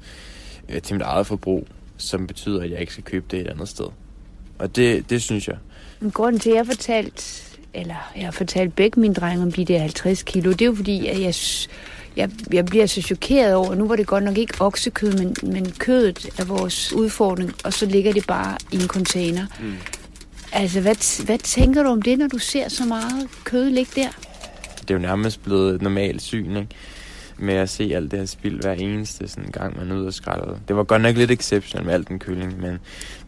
øh, 0.68 0.82
til 0.82 0.94
mit 0.94 1.02
eget 1.02 1.26
forbrug, 1.26 1.66
som 1.96 2.26
betyder, 2.26 2.62
at 2.62 2.70
jeg 2.70 2.80
ikke 2.80 2.92
skal 2.92 3.04
købe 3.04 3.24
det 3.30 3.40
et 3.40 3.46
andet 3.46 3.68
sted. 3.68 3.86
Og 4.58 4.76
det, 4.76 5.10
det 5.10 5.22
synes 5.22 5.48
jeg. 5.48 5.56
Grunden 6.12 6.40
til, 6.40 6.50
at 6.50 6.54
jeg 6.54 6.64
har 6.64 6.72
fortalt, 6.72 7.49
eller 7.74 8.10
jeg 8.16 8.24
har 8.24 8.30
fortalt 8.30 8.76
begge 8.76 9.00
mine 9.00 9.14
drenge 9.14 9.42
om 9.42 9.52
de 9.52 9.64
der 9.64 9.78
50 9.78 10.22
kilo, 10.22 10.50
det 10.50 10.62
er 10.62 10.66
jo 10.66 10.74
fordi, 10.74 11.06
at 11.06 11.20
jeg, 11.20 11.34
jeg, 12.16 12.30
jeg 12.52 12.64
bliver 12.64 12.86
så 12.86 13.02
chokeret 13.02 13.54
over, 13.54 13.74
nu 13.74 13.88
var 13.88 13.96
det 13.96 14.06
godt 14.06 14.24
nok 14.24 14.38
ikke 14.38 14.54
oksekød, 14.60 15.12
men, 15.12 15.36
men 15.42 15.72
kødet 15.72 16.28
er 16.38 16.44
vores 16.44 16.92
udfordring, 16.92 17.54
og 17.64 17.72
så 17.72 17.86
ligger 17.86 18.12
det 18.12 18.26
bare 18.26 18.56
i 18.72 18.76
en 18.76 18.88
container. 18.88 19.46
Mm. 19.60 19.74
Altså, 20.52 20.80
hvad, 20.80 21.24
hvad 21.24 21.38
tænker 21.38 21.82
du 21.82 21.88
om 21.88 22.02
det, 22.02 22.18
når 22.18 22.26
du 22.26 22.38
ser 22.38 22.68
så 22.68 22.84
meget 22.84 23.28
kød 23.44 23.70
ligge 23.70 23.92
der? 23.94 24.08
Det 24.80 24.90
er 24.90 24.94
jo 24.94 25.00
nærmest 25.00 25.42
blevet 25.42 25.74
et 25.74 25.82
normalt 25.82 26.22
syn, 26.22 26.56
ikke? 26.56 26.68
Med 27.38 27.54
at 27.54 27.70
se 27.70 27.92
alt 27.94 28.10
det 28.10 28.18
her 28.18 28.26
spild 28.26 28.62
hver 28.62 28.72
eneste 28.72 29.28
sådan 29.28 29.50
gang, 29.50 29.78
man 29.78 29.90
er 29.90 29.96
ude 29.96 30.06
og 30.06 30.14
skralde. 30.14 30.58
Det 30.68 30.76
var 30.76 30.84
godt 30.84 31.02
nok 31.02 31.16
lidt 31.16 31.30
exception 31.30 31.86
med 31.86 31.94
alt 31.94 32.08
den 32.08 32.18
kylling, 32.18 32.60
men, 32.60 32.78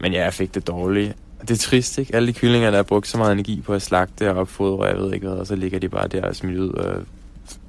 men 0.01 0.13
ja, 0.13 0.23
jeg 0.23 0.33
fik 0.33 0.55
det 0.55 0.67
dårligt. 0.67 1.13
Det 1.47 1.51
er 1.51 1.57
trist, 1.57 1.97
ikke? 1.97 2.15
Alle 2.15 2.27
de 2.27 2.33
kyllinger, 2.33 2.69
der 2.69 2.77
har 2.77 2.83
brugt 2.83 3.07
så 3.07 3.17
meget 3.17 3.31
energi 3.31 3.61
på 3.61 3.73
at 3.73 3.81
slagte 3.81 4.31
og 4.31 4.35
opfodre, 4.35 4.85
jeg 4.85 4.97
ved 4.97 5.13
ikke 5.13 5.27
hvad, 5.27 5.37
og 5.37 5.47
så 5.47 5.55
ligger 5.55 5.79
de 5.79 5.89
bare 5.89 6.07
der 6.07 6.21
og 6.25 6.35
smidt 6.35 6.59
ud 6.59 6.69
og 6.69 7.03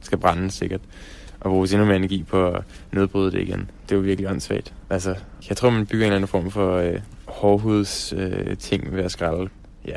skal 0.00 0.18
brænde 0.18 0.50
sikkert. 0.50 0.80
Og 1.40 1.50
bruges 1.50 1.72
endnu 1.72 1.86
mere 1.86 1.96
energi 1.96 2.22
på 2.22 2.48
at 2.48 2.62
nedbryde 2.92 3.32
det 3.32 3.40
igen. 3.40 3.70
Det 3.88 3.92
er 3.92 3.96
jo 3.96 4.02
virkelig 4.02 4.30
åndssvagt. 4.30 4.72
Altså, 4.90 5.14
jeg 5.48 5.56
tror, 5.56 5.70
man 5.70 5.86
bygger 5.86 6.06
en 6.06 6.12
eller 6.12 6.16
anden 6.16 6.28
form 6.28 6.50
for 6.50 6.76
øh, 6.76 7.00
hårdhuds 7.24 8.14
øh, 8.16 8.56
ting 8.56 8.96
ved 8.96 9.04
at 9.04 9.10
skralde. 9.10 9.48
Ja. 9.86 9.96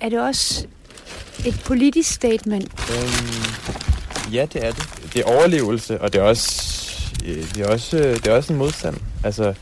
Er 0.00 0.08
det 0.08 0.20
også 0.20 0.66
et 1.46 1.62
politisk 1.66 2.12
statement? 2.12 2.70
Øhm, 2.90 4.34
ja, 4.34 4.46
det 4.52 4.66
er 4.66 4.70
det. 4.70 5.10
Det 5.14 5.20
er 5.20 5.24
overlevelse, 5.24 6.00
og 6.00 6.12
det 6.12 6.20
er 6.20 6.24
også, 6.24 6.77
Øh, 7.26 7.36
det 7.36 7.58
er 7.58 7.72
også, 7.72 7.98
øh, 7.98 8.14
det 8.14 8.26
er 8.26 8.36
også 8.36 8.52
en 8.52 8.58
modstand. 8.58 8.96
Altså, 9.24 9.54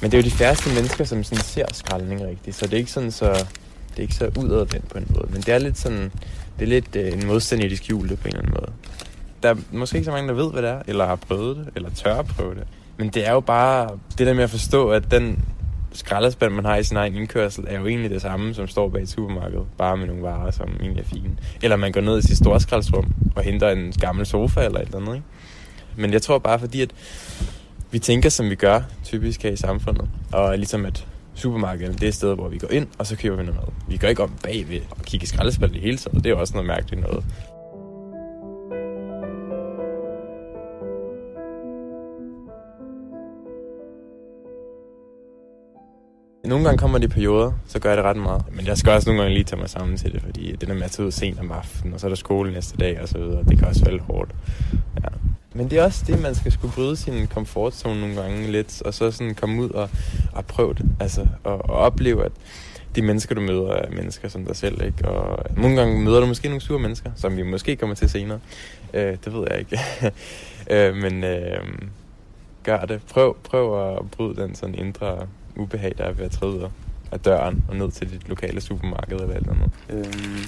men 0.00 0.10
det 0.10 0.18
er 0.18 0.22
jo 0.22 0.24
de 0.24 0.30
færreste 0.30 0.74
mennesker, 0.74 1.04
som 1.04 1.24
sådan 1.24 1.44
ser 1.44 1.66
skraldning 1.72 2.24
rigtigt, 2.24 2.56
så 2.56 2.66
det 2.66 2.72
er 2.72 2.78
ikke 2.78 2.90
sådan 2.90 3.10
så, 3.10 3.26
det 3.90 3.98
er 3.98 4.02
ikke 4.02 4.14
så 4.14 4.30
udadvendt 4.38 4.88
på 4.88 4.98
en 4.98 5.06
måde. 5.14 5.28
Men 5.32 5.42
det 5.42 5.48
er 5.48 5.58
lidt 5.58 5.78
sådan, 5.78 6.12
det 6.58 6.64
er 6.64 6.66
lidt 6.66 6.96
øh, 6.96 7.12
en 7.12 7.26
modstand 7.26 7.62
i 7.62 7.68
det 7.68 7.78
skjulte 7.78 8.16
på 8.16 8.28
en 8.28 8.34
eller 8.34 8.40
anden 8.40 8.54
måde. 8.54 8.72
Der 9.42 9.48
er 9.48 9.54
måske 9.72 9.96
ikke 9.96 10.04
så 10.04 10.10
mange, 10.10 10.28
der 10.28 10.34
ved, 10.34 10.52
hvad 10.52 10.62
det 10.62 10.70
er, 10.70 10.82
eller 10.86 11.06
har 11.06 11.16
prøvet 11.16 11.56
det, 11.56 11.68
eller 11.76 11.90
tør 11.90 12.14
at 12.14 12.26
prøve 12.26 12.54
det. 12.54 12.64
Men 12.96 13.08
det 13.08 13.26
er 13.26 13.32
jo 13.32 13.40
bare 13.40 13.98
det 14.18 14.26
der 14.26 14.34
med 14.34 14.44
at 14.44 14.50
forstå, 14.50 14.90
at 14.90 15.10
den 15.10 15.44
skraldespand, 15.92 16.54
man 16.54 16.64
har 16.64 16.76
i 16.76 16.82
sin 16.82 16.96
egen 16.96 17.14
indkørsel, 17.14 17.64
er 17.68 17.78
jo 17.80 17.86
egentlig 17.86 18.10
det 18.10 18.22
samme, 18.22 18.54
som 18.54 18.68
står 18.68 18.88
bag 18.88 19.02
et 19.02 19.08
supermarked, 19.08 19.60
bare 19.78 19.96
med 19.96 20.06
nogle 20.06 20.22
varer, 20.22 20.50
som 20.50 20.68
egentlig 20.80 21.02
er 21.02 21.06
fine. 21.06 21.30
Eller 21.62 21.76
man 21.76 21.92
går 21.92 22.00
ned 22.00 22.18
i 22.18 22.22
sit 22.22 22.36
storskraldsrum 22.36 23.12
og 23.36 23.42
henter 23.42 23.68
en 23.68 23.92
gammel 24.00 24.26
sofa 24.26 24.64
eller 24.64 24.80
et 24.80 24.86
eller 24.86 24.98
andet, 24.98 25.14
ikke? 25.14 25.26
Men 25.96 26.12
jeg 26.12 26.22
tror 26.22 26.38
bare, 26.38 26.58
fordi 26.58 26.82
at 26.82 26.90
vi 27.90 27.98
tænker, 27.98 28.28
som 28.28 28.50
vi 28.50 28.54
gør, 28.54 28.80
typisk 29.04 29.42
her 29.42 29.50
i 29.50 29.56
samfundet, 29.56 30.08
og 30.32 30.58
ligesom 30.58 30.86
at 30.86 31.06
supermarkedet 31.34 31.94
det 31.94 32.02
er 32.02 32.08
et 32.08 32.14
sted, 32.14 32.34
hvor 32.34 32.48
vi 32.48 32.58
går 32.58 32.68
ind, 32.68 32.86
og 32.98 33.06
så 33.06 33.16
køber 33.16 33.36
vi 33.36 33.42
noget 33.42 33.60
mad. 33.60 33.72
Vi 33.88 33.96
går 33.96 34.08
ikke 34.08 34.22
om 34.22 34.32
bagved 34.42 34.80
og 34.90 35.02
kigger 35.02 35.24
i 35.24 35.26
skraldespanden 35.26 35.74
det 35.74 35.82
hele 35.82 35.96
tiden. 35.96 36.18
Det 36.18 36.26
er 36.26 36.30
jo 36.30 36.40
også 36.40 36.54
noget 36.54 36.66
mærkeligt 36.66 37.02
noget. 37.02 37.24
nogle 46.50 46.64
gange 46.64 46.78
kommer 46.78 46.98
de 46.98 47.04
i 47.04 47.08
perioder, 47.08 47.52
så 47.66 47.78
gør 47.78 47.88
jeg 47.88 47.96
det 47.96 48.04
ret 48.04 48.16
meget. 48.16 48.44
Men 48.52 48.66
jeg 48.66 48.78
skal 48.78 48.92
også 48.92 49.08
nogle 49.08 49.22
gange 49.22 49.34
lige 49.34 49.44
tage 49.44 49.60
mig 49.60 49.70
sammen 49.70 49.96
til 49.96 50.12
det, 50.12 50.22
fordi 50.22 50.56
det 50.60 50.68
der 50.68 50.74
med 50.74 50.82
at 50.82 50.90
tage 50.90 51.06
ud 51.06 51.10
sent 51.10 51.40
om 51.40 51.52
aftenen, 51.52 51.94
og 51.94 52.00
så 52.00 52.06
er 52.06 52.08
der 52.08 52.16
skole 52.16 52.52
næste 52.52 52.76
dag 52.76 53.02
og 53.02 53.08
så 53.08 53.18
videre, 53.18 53.44
det 53.44 53.58
kan 53.58 53.68
også 53.68 53.84
være 53.84 53.92
lidt 53.92 54.02
hårdt. 54.02 54.30
Ja. 55.02 55.09
Men 55.54 55.70
det 55.70 55.78
er 55.78 55.84
også 55.84 56.04
det, 56.06 56.22
man 56.22 56.34
skal 56.34 56.52
skulle 56.52 56.74
bryde 56.74 56.96
sin 56.96 57.26
komfortzone 57.26 58.00
nogle 58.00 58.22
gange 58.22 58.52
lidt, 58.52 58.82
og 58.82 58.94
så 58.94 59.10
sådan 59.10 59.34
komme 59.34 59.62
ud 59.62 59.70
og, 59.70 59.88
og 60.32 60.46
prøve 60.46 60.74
det. 60.74 60.86
Altså, 61.00 61.26
og, 61.44 61.70
og 61.70 61.76
opleve, 61.76 62.24
at 62.24 62.32
de 62.94 63.02
mennesker, 63.02 63.34
du 63.34 63.40
møder, 63.40 63.72
er 63.72 63.90
mennesker 63.90 64.28
som 64.28 64.44
dig 64.44 64.56
selv. 64.56 64.84
Ikke? 64.84 65.08
Og 65.08 65.44
nogle 65.56 65.76
gange 65.76 66.00
møder 66.00 66.20
du 66.20 66.26
måske 66.26 66.48
nogle 66.48 66.60
sure 66.60 66.78
mennesker, 66.78 67.10
som 67.16 67.36
vi 67.36 67.42
måske 67.42 67.76
kommer 67.76 67.96
til 67.96 68.10
senere. 68.10 68.40
Øh, 68.94 69.16
det 69.24 69.34
ved 69.34 69.46
jeg 69.50 69.58
ikke. 69.58 69.78
øh, 70.74 70.96
men 70.96 71.24
øh, 71.24 71.58
gør 72.62 72.78
det. 72.78 73.00
Prøv, 73.10 73.36
prøv 73.44 73.96
at 73.96 74.10
bryde 74.10 74.42
den 74.42 74.54
sådan 74.54 74.74
indre 74.74 75.26
ubehag, 75.56 75.94
der 75.98 76.04
er 76.04 76.12
ved 76.12 76.24
at 76.24 76.30
træde 76.30 76.70
af 77.12 77.20
døren 77.20 77.64
og 77.68 77.76
ned 77.76 77.90
til 77.90 78.10
dit 78.10 78.28
lokale 78.28 78.60
supermarked 78.60 79.20
eller 79.20 79.34
alt 79.34 79.48
andet. 79.48 79.70
Øhm, 79.90 80.44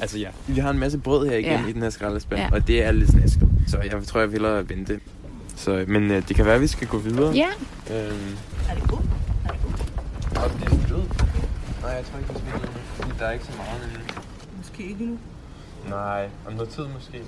altså 0.00 0.18
ja, 0.18 0.28
vi 0.46 0.60
har 0.60 0.70
en 0.70 0.78
masse 0.78 0.98
brød 0.98 1.28
her 1.28 1.36
igen 1.36 1.60
ja. 1.60 1.66
i 1.68 1.72
den 1.72 1.82
her 1.82 1.90
skraldespand, 1.90 2.40
ja. 2.40 2.48
og 2.52 2.66
det 2.66 2.84
er 2.84 2.92
lidt 2.92 3.10
snasket. 3.10 3.48
Så 3.66 3.78
jeg 3.78 4.02
tror, 4.06 4.20
jeg 4.20 4.28
vil 4.28 4.32
hellere 4.40 4.68
vente. 4.68 5.00
Så, 5.56 5.84
men 5.88 6.10
øh, 6.10 6.28
det 6.28 6.36
kan 6.36 6.44
være, 6.44 6.54
at 6.54 6.60
vi 6.60 6.66
skal 6.66 6.88
gå 6.88 6.98
videre. 6.98 7.32
Ja. 7.34 7.48
Øhm, 7.90 8.36
Er 8.70 8.74
det 8.74 8.88
god? 8.88 8.98
Er 9.44 9.52
det 9.52 9.60
god? 9.62 9.72
og 10.42 10.50
det 10.60 10.62
er 10.66 10.88
død. 10.88 11.02
Nej, 11.82 11.90
jeg 11.90 12.04
tror 12.04 12.18
ikke, 12.18 12.32
det 12.32 12.42
nu, 12.44 12.68
fordi 12.94 13.10
der 13.18 13.26
er 13.26 13.32
ikke 13.32 13.44
så 13.44 13.52
meget 13.56 13.82
endnu. 13.84 14.00
Måske 14.56 14.82
ikke 14.82 15.04
nu. 15.04 15.18
Nej, 15.88 16.28
om 16.46 16.52
noget 16.52 16.68
tid 16.68 16.84
måske. 16.94 17.22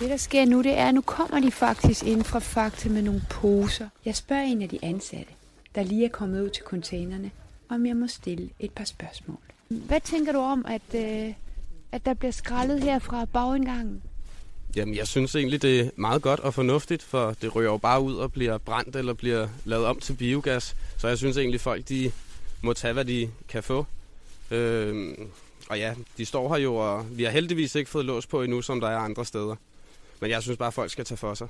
Det, 0.00 0.10
der 0.10 0.16
sker 0.16 0.44
nu, 0.44 0.62
det 0.62 0.78
er, 0.78 0.88
at 0.88 0.94
nu 0.94 1.00
kommer 1.00 1.40
de 1.40 1.50
faktisk 1.50 2.04
ind 2.04 2.24
fra 2.24 2.38
Fakta 2.38 2.88
med 2.88 3.02
nogle 3.02 3.22
poser. 3.30 3.88
Jeg 4.04 4.14
spørger 4.16 4.42
en 4.42 4.62
af 4.62 4.68
de 4.68 4.78
ansatte, 4.82 5.32
der 5.74 5.82
lige 5.82 6.04
er 6.04 6.08
kommet 6.08 6.42
ud 6.42 6.50
til 6.50 6.62
containerne, 6.64 7.30
om 7.68 7.86
jeg 7.86 7.96
må 7.96 8.06
stille 8.06 8.50
et 8.60 8.70
par 8.70 8.84
spørgsmål. 8.84 9.38
Hvad 9.68 10.00
tænker 10.00 10.32
du 10.32 10.38
om, 10.38 10.66
at, 10.68 10.82
øh, 10.94 11.32
at 11.94 12.06
der 12.06 12.14
bliver 12.14 12.32
skrællet 12.32 12.82
her 12.82 12.98
fra 12.98 13.24
bagindgangen? 13.24 14.02
Jamen, 14.76 14.94
jeg 14.94 15.06
synes 15.06 15.34
egentlig, 15.34 15.62
det 15.62 15.80
er 15.80 15.90
meget 15.96 16.22
godt 16.22 16.40
og 16.40 16.54
fornuftigt, 16.54 17.02
for 17.02 17.34
det 17.42 17.56
ryger 17.56 17.70
jo 17.70 17.76
bare 17.76 18.00
ud 18.00 18.14
og 18.14 18.32
bliver 18.32 18.58
brændt 18.58 18.96
eller 18.96 19.14
bliver 19.14 19.48
lavet 19.64 19.86
om 19.86 20.00
til 20.00 20.12
biogas. 20.14 20.76
Så 20.98 21.08
jeg 21.08 21.18
synes 21.18 21.36
egentlig, 21.36 21.60
folk 21.60 21.88
de 21.88 22.12
må 22.62 22.72
tage, 22.72 22.92
hvad 22.92 23.04
de 23.04 23.30
kan 23.48 23.62
få. 23.62 23.86
Øhm, 24.50 25.28
og 25.70 25.78
ja, 25.78 25.94
de 26.18 26.24
står 26.24 26.54
her 26.54 26.62
jo, 26.62 26.76
og 26.76 27.06
vi 27.10 27.24
har 27.24 27.30
heldigvis 27.30 27.74
ikke 27.74 27.90
fået 27.90 28.04
lås 28.04 28.26
på 28.26 28.42
endnu, 28.42 28.62
som 28.62 28.80
der 28.80 28.88
er 28.88 28.98
andre 28.98 29.24
steder. 29.24 29.56
Men 30.20 30.30
jeg 30.30 30.42
synes 30.42 30.58
bare, 30.58 30.68
at 30.68 30.74
folk 30.74 30.90
skal 30.90 31.04
tage 31.04 31.18
for 31.18 31.34
sig. 31.34 31.48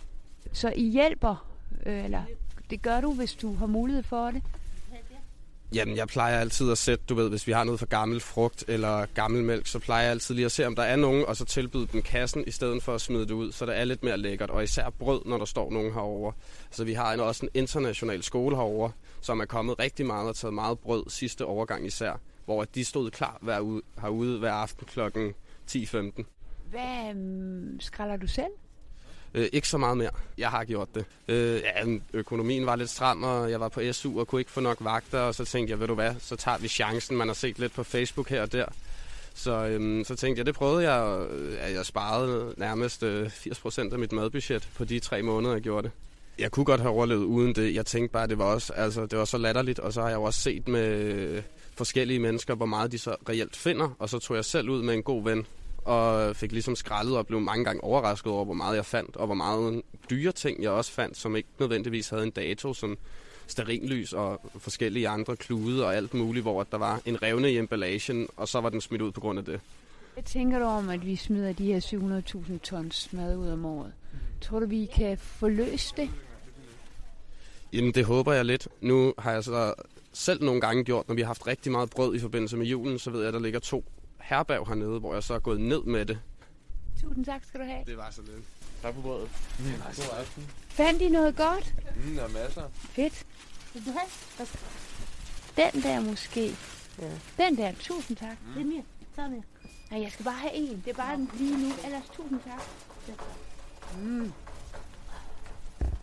Så 0.52 0.72
I 0.76 0.90
hjælper, 0.90 1.46
øh, 1.86 2.04
eller 2.04 2.22
det 2.70 2.82
gør 2.82 3.00
du, 3.00 3.14
hvis 3.14 3.34
du 3.34 3.54
har 3.54 3.66
mulighed 3.66 4.02
for 4.02 4.30
det? 4.30 4.42
Jamen, 5.74 5.96
jeg 5.96 6.08
plejer 6.08 6.38
altid 6.38 6.70
at 6.70 6.78
sætte, 6.78 7.04
du 7.08 7.14
ved, 7.14 7.28
hvis 7.28 7.46
vi 7.46 7.52
har 7.52 7.64
noget 7.64 7.78
for 7.78 7.86
gammel 7.86 8.20
frugt 8.20 8.64
eller 8.68 9.06
gammel 9.14 9.44
mælk, 9.44 9.66
så 9.66 9.78
plejer 9.78 10.02
jeg 10.02 10.10
altid 10.10 10.34
lige 10.34 10.44
at 10.44 10.52
se, 10.52 10.66
om 10.66 10.74
der 10.76 10.82
er 10.82 10.96
nogen, 10.96 11.24
og 11.26 11.36
så 11.36 11.44
tilbyde 11.44 11.86
dem 11.92 12.02
kassen, 12.02 12.44
i 12.46 12.50
stedet 12.50 12.82
for 12.82 12.94
at 12.94 13.00
smide 13.00 13.22
det 13.22 13.30
ud, 13.30 13.52
så 13.52 13.66
det 13.66 13.78
er 13.78 13.84
lidt 13.84 14.02
mere 14.02 14.16
lækkert. 14.16 14.50
Og 14.50 14.64
især 14.64 14.90
brød, 14.90 15.20
når 15.26 15.38
der 15.38 15.44
står 15.44 15.70
nogen 15.70 15.92
herover. 15.92 16.32
Så 16.70 16.84
vi 16.84 16.92
har 16.92 17.12
en, 17.12 17.20
også 17.20 17.46
en 17.46 17.50
international 17.54 18.22
skole 18.22 18.56
herover, 18.56 18.90
som 19.20 19.40
er 19.40 19.44
kommet 19.44 19.78
rigtig 19.78 20.06
meget 20.06 20.28
og 20.28 20.36
taget 20.36 20.54
meget 20.54 20.78
brød 20.78 21.04
sidste 21.08 21.44
overgang 21.44 21.86
især, 21.86 22.20
hvor 22.44 22.64
de 22.64 22.84
stod 22.84 23.10
klar 23.10 23.38
hver 23.40 23.60
ude, 23.60 23.82
herude 24.00 24.38
hver 24.38 24.52
aften 24.52 24.86
klokken 24.86 25.34
10.15. 25.70 26.22
Hvad 26.70 27.14
mm, 27.14 27.80
skræller 27.80 28.16
du 28.16 28.26
selv? 28.26 28.52
Øh, 29.34 29.48
ikke 29.52 29.68
så 29.68 29.78
meget 29.78 29.98
mere. 29.98 30.10
Jeg 30.38 30.50
har 30.50 30.64
gjort 30.64 30.88
det. 30.94 31.04
Øh, 31.28 31.60
ja, 31.60 31.98
økonomien 32.12 32.66
var 32.66 32.76
lidt 32.76 32.90
stram, 32.90 33.22
og 33.22 33.50
jeg 33.50 33.60
var 33.60 33.68
på 33.68 33.80
SU 33.92 34.20
og 34.20 34.28
kunne 34.28 34.40
ikke 34.40 34.50
få 34.50 34.60
nok 34.60 34.76
vagter, 34.80 35.20
og 35.20 35.34
så 35.34 35.44
tænkte 35.44 35.70
jeg, 35.70 35.80
ved 35.80 35.86
du 35.86 35.94
hvad, 35.94 36.14
så 36.18 36.36
tager 36.36 36.58
vi 36.58 36.68
chancen. 36.68 37.16
Man 37.16 37.28
har 37.28 37.34
set 37.34 37.58
lidt 37.58 37.72
på 37.72 37.82
Facebook 37.82 38.28
her 38.28 38.42
og 38.42 38.52
der. 38.52 38.66
Så, 39.34 39.66
øhm, 39.66 40.04
så 40.04 40.16
tænkte 40.16 40.40
jeg, 40.40 40.46
det 40.46 40.54
prøvede 40.54 40.90
jeg, 40.92 41.00
og 41.00 41.28
jeg 41.72 41.86
sparede 41.86 42.54
nærmest 42.56 43.02
øh, 43.02 43.26
80% 43.26 43.92
af 43.92 43.98
mit 43.98 44.12
madbudget 44.12 44.68
på 44.76 44.84
de 44.84 45.00
tre 45.00 45.22
måneder, 45.22 45.54
jeg 45.54 45.62
gjorde 45.62 45.82
det. 45.82 45.90
Jeg 46.38 46.50
kunne 46.50 46.64
godt 46.64 46.80
have 46.80 46.92
overlevet 46.92 47.24
uden 47.24 47.54
det. 47.54 47.74
Jeg 47.74 47.86
tænkte 47.86 48.12
bare, 48.12 48.22
at 48.22 48.30
det 48.30 48.38
var, 48.38 48.44
også, 48.44 48.72
altså, 48.72 49.06
det 49.06 49.18
var 49.18 49.24
så 49.24 49.38
latterligt, 49.38 49.78
og 49.78 49.92
så 49.92 50.00
har 50.00 50.08
jeg 50.08 50.16
jo 50.16 50.22
også 50.22 50.40
set 50.40 50.68
med 50.68 51.42
forskellige 51.74 52.18
mennesker, 52.18 52.54
hvor 52.54 52.66
meget 52.66 52.92
de 52.92 52.98
så 52.98 53.16
reelt 53.28 53.56
finder, 53.56 53.96
og 53.98 54.08
så 54.08 54.18
tog 54.18 54.36
jeg 54.36 54.44
selv 54.44 54.70
ud 54.70 54.82
med 54.82 54.94
en 54.94 55.02
god 55.02 55.24
ven, 55.24 55.46
og 55.84 56.36
fik 56.36 56.52
ligesom 56.52 56.76
skrællet 56.76 57.16
og 57.16 57.26
blev 57.26 57.40
mange 57.40 57.64
gange 57.64 57.84
overrasket 57.84 58.32
over, 58.32 58.44
hvor 58.44 58.54
meget 58.54 58.76
jeg 58.76 58.86
fandt, 58.86 59.16
og 59.16 59.26
hvor 59.26 59.34
meget 59.34 59.82
dyre 60.10 60.32
ting 60.32 60.62
jeg 60.62 60.70
også 60.70 60.92
fandt, 60.92 61.16
som 61.16 61.36
ikke 61.36 61.48
nødvendigvis 61.58 62.08
havde 62.08 62.22
en 62.22 62.30
dato, 62.30 62.74
som 62.74 62.98
sterinlys 63.46 64.12
og 64.12 64.40
forskellige 64.58 65.08
andre 65.08 65.36
klude 65.36 65.86
og 65.86 65.96
alt 65.96 66.14
muligt, 66.14 66.44
hvor 66.44 66.62
der 66.62 66.78
var 66.78 67.00
en 67.06 67.22
revne 67.22 67.52
i 67.52 67.58
emballagen, 67.58 68.28
og 68.36 68.48
så 68.48 68.60
var 68.60 68.68
den 68.68 68.80
smidt 68.80 69.02
ud 69.02 69.12
på 69.12 69.20
grund 69.20 69.38
af 69.38 69.44
det. 69.44 69.60
Hvad 70.14 70.22
tænker 70.24 70.58
du 70.58 70.64
om, 70.64 70.88
at 70.88 71.06
vi 71.06 71.16
smider 71.16 71.52
de 71.52 71.64
her 71.66 71.80
700.000 71.80 72.58
tons 72.58 73.12
mad 73.12 73.36
ud 73.36 73.48
om 73.48 73.64
året? 73.64 73.92
Tror 74.40 74.60
du, 74.60 74.66
vi 74.66 74.88
kan 74.96 75.18
få 75.18 75.48
løst 75.48 75.96
det? 75.96 76.10
Jamen, 77.72 77.94
det 77.94 78.04
håber 78.04 78.32
jeg 78.32 78.44
lidt. 78.44 78.68
Nu 78.80 79.14
har 79.18 79.32
jeg 79.32 79.44
så 79.44 79.74
selv 80.12 80.44
nogle 80.44 80.60
gange 80.60 80.84
gjort, 80.84 81.08
når 81.08 81.14
vi 81.14 81.20
har 81.20 81.26
haft 81.26 81.46
rigtig 81.46 81.72
meget 81.72 81.90
brød 81.90 82.14
i 82.14 82.18
forbindelse 82.18 82.56
med 82.56 82.66
julen, 82.66 82.98
så 82.98 83.10
ved 83.10 83.18
jeg, 83.20 83.28
at 83.28 83.34
der 83.34 83.40
ligger 83.40 83.60
to 83.60 83.84
herberg 84.24 84.66
hernede, 84.66 85.00
hvor 85.00 85.14
jeg 85.14 85.22
så 85.22 85.34
er 85.34 85.38
gået 85.38 85.60
ned 85.60 85.82
med 85.82 86.06
det. 86.06 86.18
Tusind 87.02 87.24
tak 87.24 87.44
skal 87.44 87.60
du 87.60 87.64
have. 87.64 87.84
Det 87.86 87.96
var 87.96 88.10
så 88.10 88.22
lidt. 88.22 88.44
Tak 88.82 88.94
på 88.94 89.00
brødet. 89.00 89.28
Mm. 89.58 89.64
God 89.96 90.18
aften. 90.18 90.50
Fandt 90.68 91.02
I 91.02 91.08
noget 91.08 91.36
godt? 91.36 91.74
Mm, 91.96 92.14
der 92.14 92.22
er 92.24 92.28
masser. 92.28 92.62
Fedt. 92.74 93.26
Vil 93.74 93.86
du 93.86 93.90
have? 93.90 94.46
Den 95.56 95.82
der 95.82 96.00
måske. 96.00 96.56
Ja. 96.98 97.10
Den 97.38 97.56
der, 97.56 97.72
tusind 97.80 98.16
tak. 98.16 98.36
det 98.54 98.62
er 98.62 98.66
mere? 98.66 98.82
Tag 99.16 99.30
mere. 99.30 99.42
Nej, 99.90 100.02
jeg 100.02 100.12
skal 100.12 100.24
bare 100.24 100.34
have 100.34 100.54
en. 100.54 100.82
Det 100.84 100.90
er 100.90 100.94
bare 100.94 101.14
en 101.14 101.30
lige 101.38 101.68
nu. 101.68 101.72
Ellers 101.84 102.04
tusind 102.16 102.40
tak. 102.46 102.62
Mm. 104.02 104.32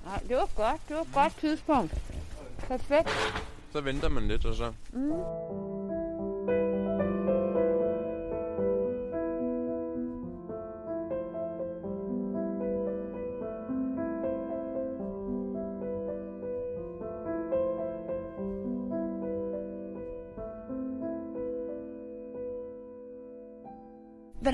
Nej, 0.06 0.20
det 0.28 0.36
var 0.36 0.50
godt. 0.56 0.82
Det 0.88 0.96
var 0.96 1.02
et 1.02 1.14
godt 1.14 1.38
tidspunkt. 1.40 1.94
Perfekt. 2.58 3.10
Så 3.72 3.82
venter 3.82 4.10
man 4.10 4.28
lidt, 4.28 4.46
og 4.46 4.56
så... 4.56 4.74
Mm. 4.94 5.12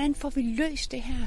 Hvordan 0.08 0.20
får 0.20 0.30
vi 0.30 0.42
løst 0.42 0.90
det 0.92 1.02
her 1.02 1.26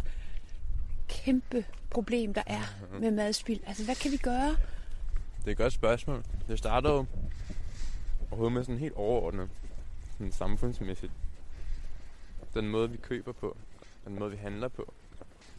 kæmpe 1.10 1.66
problem, 1.90 2.34
der 2.34 2.44
er 2.48 2.62
med 3.00 3.12
madspild? 3.12 3.60
Altså, 3.68 3.86
hvad 3.86 3.96
kan 3.96 4.12
vi 4.12 4.18
gøre? 4.18 4.50
Det 5.40 5.48
er 5.48 5.52
et 5.52 5.58
godt 5.58 5.74
spørgsmål. 5.74 6.24
Det 6.48 6.58
starter 6.58 6.90
jo 6.92 7.06
overhovedet 8.32 8.54
med 8.54 8.64
sådan 8.64 8.80
helt 8.80 8.94
overordnet, 8.94 9.50
sådan 10.12 10.32
samfundsmæssigt. 10.32 11.12
Den 12.54 12.68
måde, 12.68 12.92
vi 12.92 12.98
køber 12.98 13.32
på, 13.32 13.58
den 14.06 14.20
måde, 14.20 14.32
vi 14.32 14.38
handler 14.38 14.68
på. 14.68 14.94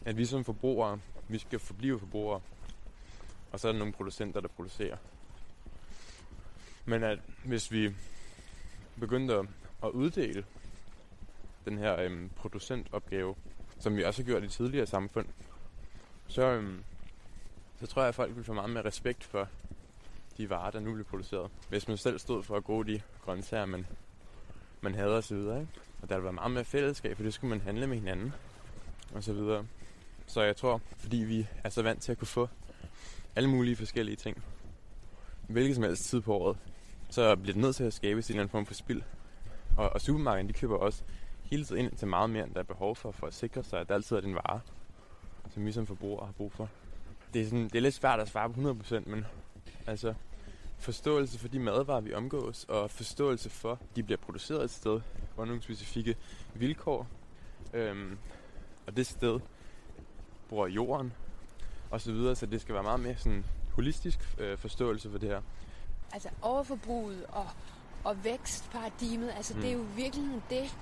At 0.05 0.17
vi 0.17 0.25
som 0.25 0.43
forbrugere, 0.45 0.99
vi 1.27 1.37
skal 1.37 1.59
forblive 1.59 1.99
forbrugere. 1.99 2.41
Og 3.51 3.59
så 3.59 3.67
er 3.67 3.71
der 3.71 3.79
nogle 3.79 3.93
producenter, 3.93 4.41
der 4.41 4.47
producerer. 4.47 4.97
Men 6.85 7.03
at 7.03 7.19
hvis 7.45 7.71
vi 7.71 7.95
begyndte 8.99 9.33
at- 9.33 9.45
at 9.83 9.89
uddele 9.89 10.45
den 11.65 11.77
her 11.77 11.99
øhm, 11.99 12.29
producentopgave, 12.35 13.35
som 13.79 13.95
vi 13.95 14.03
også 14.03 14.21
har 14.21 14.27
gjort 14.27 14.43
i 14.43 14.47
tidligere 14.47 14.85
samfund, 14.85 15.25
så, 16.27 16.41
øhm, 16.41 16.83
så 17.79 17.87
tror 17.87 18.01
jeg, 18.01 18.09
at 18.09 18.15
folk 18.15 18.35
vil 18.35 18.43
få 18.43 18.53
meget 18.53 18.69
mere 18.69 18.85
respekt 18.85 19.23
for 19.23 19.47
de 20.37 20.49
varer, 20.49 20.71
der 20.71 20.79
nu 20.79 20.93
bliver 20.93 21.07
produceret. 21.07 21.51
Hvis 21.69 21.87
man 21.87 21.97
selv 21.97 22.19
stod 22.19 22.43
for 22.43 22.57
at 22.57 22.63
gro 22.63 22.83
de 22.83 23.01
grøntsager, 23.25 23.65
man, 23.65 23.85
man 24.81 24.95
havde 24.95 25.17
osv., 25.17 25.37
ikke? 25.37 25.67
Og 26.01 26.09
der 26.09 26.15
vil 26.15 26.23
være 26.23 26.33
meget 26.33 26.51
mere 26.51 26.65
fællesskab, 26.65 27.15
for 27.15 27.23
det 27.23 27.33
skulle 27.33 27.49
man 27.49 27.61
handle 27.61 27.87
med 27.87 27.97
hinanden 27.97 28.33
og 29.13 29.23
så 29.23 29.33
videre. 29.33 29.65
Så 30.27 30.41
jeg 30.41 30.55
tror, 30.55 30.81
fordi 30.97 31.17
vi 31.17 31.47
er 31.63 31.69
så 31.69 31.81
vant 31.81 32.01
til 32.01 32.11
at 32.11 32.17
kunne 32.17 32.27
få 32.27 32.49
alle 33.35 33.49
mulige 33.49 33.75
forskellige 33.75 34.15
ting, 34.15 34.43
hvilket 35.47 35.75
som 35.75 35.83
helst 35.83 36.05
tid 36.05 36.21
på 36.21 36.33
året, 36.33 36.57
så 37.09 37.35
bliver 37.35 37.53
det 37.53 37.61
nødt 37.61 37.75
til 37.75 37.83
at 37.83 37.93
skabe 37.93 38.19
en 38.19 38.23
eller 38.29 38.41
anden 38.41 38.49
form 38.49 38.65
for 38.65 38.73
spild. 38.73 39.01
Og, 39.77 39.89
og 39.89 40.01
supermarkederne, 40.01 40.49
de 40.49 40.53
køber 40.53 40.77
også 40.77 41.03
hele 41.53 41.65
tiden 41.65 41.85
ind 41.85 41.95
til 41.95 42.07
meget 42.07 42.29
mere, 42.29 42.43
end 42.43 42.53
der 42.53 42.59
er 42.59 42.63
behov 42.63 42.95
for, 42.95 43.11
for 43.11 43.27
at 43.27 43.33
sikre 43.33 43.63
sig, 43.63 43.79
at 43.79 43.89
der 43.89 43.95
altid 43.95 44.15
er 44.15 44.21
den 44.21 44.35
vare, 44.35 44.59
som 45.49 45.65
vi 45.65 45.71
som 45.71 45.87
forbrugere 45.87 46.25
har 46.25 46.33
brug 46.33 46.51
for. 46.51 46.69
Det 47.33 47.41
er, 47.41 47.45
sådan, 47.45 47.63
det 47.63 47.75
er 47.75 47.79
lidt 47.79 47.95
svært 47.95 48.19
at 48.19 48.29
svare 48.29 48.49
på 48.49 48.59
100%, 48.59 49.09
men 49.09 49.25
altså 49.87 50.13
forståelse 50.79 51.39
for 51.39 51.47
de 51.47 51.59
madvarer, 51.59 52.01
vi 52.01 52.13
omgås, 52.13 52.65
og 52.69 52.91
forståelse 52.91 53.49
for, 53.49 53.71
at 53.71 53.95
de 53.95 54.03
bliver 54.03 54.17
produceret 54.17 54.63
et 54.63 54.71
sted 54.71 55.01
under 55.37 55.45
nogle 55.45 55.61
specifikke 55.61 56.15
vilkår, 56.53 57.07
øhm, 57.73 58.17
og 58.87 58.97
det 58.97 59.07
sted 59.07 59.39
bruger 60.49 60.67
jorden, 60.67 61.13
og 61.91 62.01
så 62.01 62.11
videre, 62.11 62.35
så 62.35 62.45
det 62.45 62.61
skal 62.61 62.75
være 62.75 62.83
meget 62.83 62.99
mere 62.99 63.15
sådan 63.17 63.45
holistisk 63.71 64.19
øh, 64.37 64.57
forståelse 64.57 65.11
for 65.11 65.17
det 65.17 65.29
her. 65.29 65.41
Altså 66.13 66.29
overforbruget 66.41 67.25
og, 67.25 67.47
og 68.03 68.23
vækstparadigmet, 68.23 69.31
altså 69.37 69.53
mm. 69.53 69.61
det 69.61 69.69
er 69.69 69.73
jo 69.73 69.83
i 69.83 69.95
virkeligheden 69.95 70.43
det, 70.49 70.75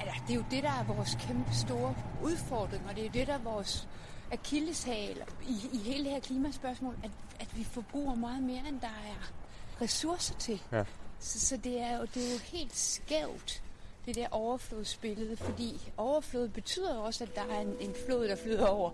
altså, 0.00 0.22
det 0.26 0.30
er 0.30 0.34
jo 0.34 0.44
det, 0.50 0.62
der 0.62 0.70
er 0.70 0.84
vores 0.84 1.18
kæmpe 1.20 1.54
store 1.54 1.94
udfordring, 2.22 2.82
og 2.88 2.96
det 2.96 3.00
er 3.00 3.06
jo 3.06 3.12
det, 3.12 3.26
der 3.26 3.34
er 3.34 3.38
vores 3.38 3.88
akilleshæl 4.32 5.22
i, 5.48 5.56
i 5.72 5.78
hele 5.78 6.04
det 6.04 6.12
her 6.12 6.20
klimaspørgsmål, 6.20 6.94
at, 7.04 7.10
at 7.40 7.56
vi 7.56 7.64
forbruger 7.64 8.14
meget 8.14 8.42
mere, 8.42 8.68
end 8.68 8.80
der 8.80 8.86
er 8.86 9.32
ressourcer 9.80 10.34
til. 10.34 10.62
Ja. 10.72 10.84
Så, 11.20 11.40
så 11.40 11.56
det, 11.56 11.80
er 11.80 11.98
jo, 11.98 12.06
det 12.14 12.28
er 12.28 12.32
jo 12.32 12.38
helt 12.38 12.76
skævt, 12.76 13.62
det 14.06 14.14
der 14.14 14.28
overflodsbillede, 14.30 15.36
fordi 15.36 15.92
overflod 15.96 16.48
betyder 16.48 16.94
jo 16.94 17.02
også, 17.02 17.24
at 17.24 17.34
der 17.34 17.54
er 17.54 17.60
en, 17.60 17.76
en 17.80 17.94
flod, 18.06 18.28
der 18.28 18.36
flyder 18.36 18.66
over. 18.66 18.90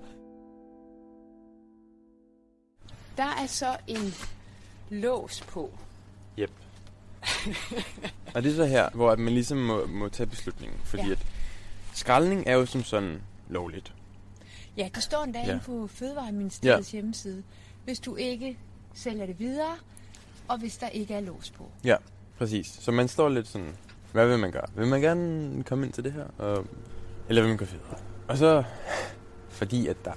Der 3.16 3.42
er 3.42 3.46
så 3.46 3.76
en 3.87 4.14
lås 4.90 5.40
på. 5.40 5.70
Og 8.35 8.43
det 8.43 8.53
er 8.53 8.57
så 8.57 8.65
her, 8.65 8.89
hvor 8.95 9.11
at 9.11 9.19
man 9.19 9.33
ligesom 9.35 9.59
må, 9.59 9.87
må 9.87 10.09
tage 10.09 10.27
beslutningen. 10.27 10.81
Fordi 10.85 11.07
Ja. 11.07 11.13
at 11.13 11.19
skraldning 11.95 12.45
er 12.47 12.55
jo 12.55 12.67
som 12.67 12.85
sådan 12.85 13.23
lovligt. 13.49 13.93
Ja, 14.77 14.89
der 14.95 15.01
står 15.01 15.25
endda 15.25 15.39
ja. 15.39 15.51
Inde 15.51 15.63
på 15.67 15.87
Fødevareministeriets 15.87 16.93
ja. 16.95 16.97
hjemmeside, 16.97 17.43
hvis 17.85 18.01
du 18.01 18.17
ikke 18.17 18.59
sælger 18.95 19.27
det 19.27 19.39
videre, 19.39 19.75
og 20.49 20.59
hvis 20.59 20.77
der 20.77 20.89
ikke 20.89 21.15
er 21.15 21.21
lås 21.21 21.51
på. 21.51 21.71
Ja, 21.85 21.97
præcis. 22.39 22.67
Så 22.81 22.93
man 22.93 23.09
står 23.09 23.29
lidt 23.29 23.49
sådan, 23.49 23.77
hvad 24.13 24.29
vil 24.29 24.39
man 24.39 24.51
gøre? 24.53 24.67
Vil 24.77 24.87
man 24.87 25.01
gerne 25.01 25.63
komme 25.65 25.87
ind 25.87 25.93
til 25.93 26.05
det 26.05 26.13
her? 26.13 26.25
Og, 26.39 26.67
eller 27.29 27.43
vil 27.43 27.49
man 27.49 27.59
gå 27.59 27.65
videre? 27.65 27.99
Og 28.29 28.39
så, 28.39 28.65
fordi 29.49 29.87
at 29.87 29.97
der 30.05 30.13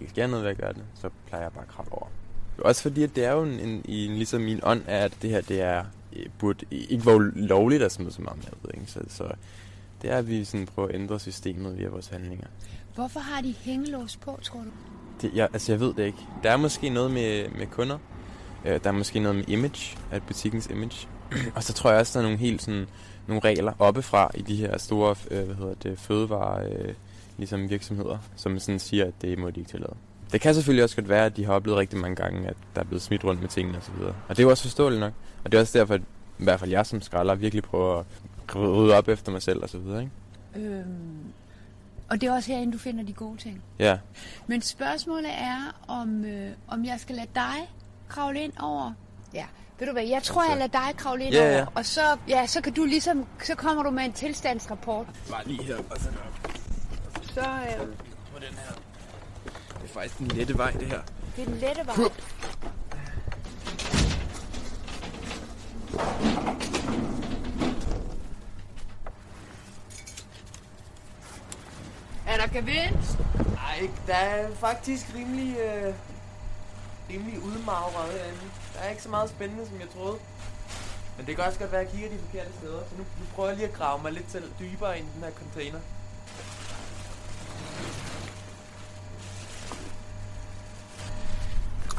ikke 0.00 0.10
sker 0.12 0.26
noget 0.26 0.44
ved 0.44 0.50
at 0.50 0.58
gøre 0.58 0.72
det, 0.72 0.84
så 1.00 1.10
plejer 1.26 1.42
jeg 1.44 1.52
bare 1.52 1.62
at 1.64 1.68
kravle 1.70 1.92
over. 1.92 2.06
Også 2.58 2.82
fordi, 2.82 3.02
at 3.02 3.16
det 3.16 3.24
er 3.24 3.32
jo 3.32 3.42
en, 3.42 3.60
en, 3.60 3.82
i 3.84 4.06
en, 4.06 4.14
ligesom 4.14 4.40
min 4.40 4.60
ånd, 4.62 4.82
er, 4.86 5.04
at 5.04 5.12
det 5.22 5.30
her, 5.30 5.40
det 5.40 5.60
er, 5.60 5.84
burde 6.38 6.66
ikke 6.70 7.06
være 7.06 7.30
lovligt 7.34 7.82
at 7.82 7.92
smide 7.92 8.12
så 8.12 8.22
meget 8.22 8.38
mad 8.38 8.52
ud. 8.64 8.70
Ikke? 8.80 8.92
Så, 8.92 9.00
så 9.08 9.24
det 10.02 10.10
er, 10.10 10.16
at 10.16 10.28
vi 10.28 10.44
sådan 10.44 10.66
prøver 10.66 10.88
at 10.88 10.94
ændre 10.94 11.20
systemet 11.20 11.78
via 11.78 11.88
vores 11.88 12.08
handlinger. 12.08 12.46
Hvorfor 12.94 13.20
har 13.20 13.40
de 13.40 13.54
hængelås 13.60 14.16
på, 14.16 14.38
tror 14.42 14.60
du? 14.60 14.70
Det, 15.22 15.30
jeg, 15.34 15.48
altså, 15.52 15.72
jeg 15.72 15.80
ved 15.80 15.94
det 15.94 16.06
ikke. 16.06 16.18
Der 16.42 16.50
er 16.50 16.56
måske 16.56 16.88
noget 16.88 17.10
med, 17.10 17.48
med 17.58 17.66
kunder. 17.66 17.98
Øh, 18.64 18.80
der 18.84 18.90
er 18.90 18.92
måske 18.92 19.20
noget 19.20 19.36
med 19.36 19.48
image, 19.48 19.98
at 20.10 20.22
butikkens 20.22 20.66
image. 20.66 21.08
og 21.56 21.62
så 21.62 21.72
tror 21.72 21.90
jeg 21.90 22.00
også, 22.00 22.18
der 22.18 22.24
er 22.24 22.28
nogle 22.28 22.38
helt 22.38 22.62
sådan, 22.62 22.86
nogle 23.26 23.40
regler 23.44 23.72
oppefra 23.78 24.30
i 24.34 24.42
de 24.42 24.56
her 24.56 24.78
store 24.78 25.14
øh, 25.30 25.44
hvad 25.44 25.54
hedder 25.54 25.74
det, 25.74 25.98
fødevare 25.98 26.66
øh, 26.66 26.94
ligesom 27.38 27.70
virksomheder, 27.70 28.18
som 28.36 28.58
sådan 28.58 28.78
siger, 28.78 29.04
at 29.04 29.14
det 29.22 29.38
må 29.38 29.50
de 29.50 29.60
ikke 29.60 29.70
tillade. 29.70 29.94
Det 30.32 30.40
kan 30.40 30.54
selvfølgelig 30.54 30.84
også 30.84 30.96
godt 30.96 31.08
være, 31.08 31.24
at 31.26 31.36
de 31.36 31.44
har 31.44 31.52
oplevet 31.52 31.78
rigtig 31.78 31.98
mange 31.98 32.16
gange, 32.16 32.48
at 32.48 32.56
der 32.74 32.80
er 32.80 32.84
blevet 32.84 33.02
smidt 33.02 33.24
rundt 33.24 33.40
med 33.40 33.48
tingene 33.48 33.78
osv. 33.78 33.94
Og, 34.02 34.06
og 34.08 34.14
det 34.28 34.38
er 34.38 34.42
jo 34.42 34.50
også 34.50 34.62
forståeligt 34.62 35.00
nok. 35.00 35.12
Og 35.44 35.52
det 35.52 35.58
er 35.58 35.62
også 35.62 35.78
derfor, 35.78 35.94
at 35.94 36.00
i 36.38 36.44
hvert 36.44 36.60
fald 36.60 36.70
jeg 36.70 36.86
som 36.86 37.02
skralder 37.02 37.34
virkelig 37.34 37.62
prøver 37.62 37.98
at 38.48 38.56
rydde 38.56 38.94
op 38.94 39.08
efter 39.08 39.32
mig 39.32 39.42
selv 39.42 39.62
og 39.62 39.68
så 39.68 39.78
videre, 39.78 40.00
ikke? 40.00 40.68
Øhm, 40.68 41.18
og 42.10 42.20
det 42.20 42.28
er 42.28 42.32
også 42.34 42.52
herinde, 42.52 42.72
du 42.72 42.78
finder 42.78 43.04
de 43.04 43.12
gode 43.12 43.36
ting. 43.38 43.62
Ja, 43.78 43.98
Men 44.46 44.60
spørgsmålet 44.62 45.30
er, 45.30 45.76
om, 45.88 46.24
øh, 46.24 46.50
om 46.68 46.84
jeg 46.84 47.00
skal 47.00 47.16
lade 47.16 47.28
dig 47.34 47.70
kravle 48.08 48.40
ind 48.40 48.52
over. 48.60 48.92
Ja, 49.34 49.44
ved 49.78 49.86
du 49.86 49.92
hvad, 49.92 50.04
jeg 50.04 50.22
tror, 50.22 50.42
jeg 50.50 50.56
lader 50.56 50.68
dig 50.88 50.96
kravle 50.96 51.24
ind 51.24 51.34
Ja, 51.34 51.40
over. 51.42 51.50
ja. 51.58 51.64
Og 51.74 51.84
så, 51.86 52.00
ja, 52.28 52.46
så 52.46 52.60
kan 52.60 52.72
du 52.72 52.84
ligesom, 52.84 53.26
så 53.44 53.54
kommer 53.54 53.82
du 53.82 53.90
med 53.90 54.04
en 54.04 54.12
tilstandsrapport. 54.12 55.06
bare 55.30 55.46
lige 55.46 55.62
her. 55.62 55.76
Og 55.76 55.96
så 55.98 56.08
Så 57.34 57.40
øh, 57.40 57.86
på 58.32 58.38
den 58.38 58.54
her. 58.54 58.72
Det 59.82 59.88
er 59.88 59.92
faktisk 59.92 60.18
den 60.18 60.28
lette 60.28 60.58
vej, 60.58 60.70
det 60.70 60.86
her. 60.86 61.00
det 61.36 61.42
er 61.42 61.46
den 61.46 61.54
lette 61.54 61.86
vej. 61.86 61.94
Er 72.26 72.36
der 72.36 72.46
gevinst? 72.46 73.18
Nej, 73.54 73.90
der 74.06 74.14
er 74.14 74.54
faktisk 74.54 75.06
rimelig, 75.14 75.56
øh, 75.58 75.94
rimelig 77.10 77.42
udmagret 77.42 78.12
herinde. 78.12 78.40
Der 78.74 78.80
er 78.80 78.90
ikke 78.90 79.02
så 79.02 79.08
meget 79.08 79.30
spændende, 79.30 79.66
som 79.66 79.80
jeg 79.80 79.88
troede. 79.96 80.18
Men 81.16 81.26
det 81.26 81.36
kan 81.36 81.44
også 81.44 81.58
godt 81.58 81.72
være, 81.72 81.80
at 81.80 81.86
jeg 81.86 81.94
kigger 81.94 82.10
de 82.16 82.24
forkerte 82.24 82.52
steder. 82.58 82.80
Så 82.90 82.94
nu, 82.98 83.02
nu 83.02 83.24
prøver 83.34 83.48
jeg 83.48 83.56
lige 83.56 83.68
at 83.68 83.74
grave 83.74 84.02
mig 84.02 84.12
lidt 84.12 84.28
til, 84.28 84.42
dybere 84.60 84.98
ind 84.98 85.06
i 85.06 85.10
den 85.14 85.22
her 85.24 85.30
container. 85.30 85.80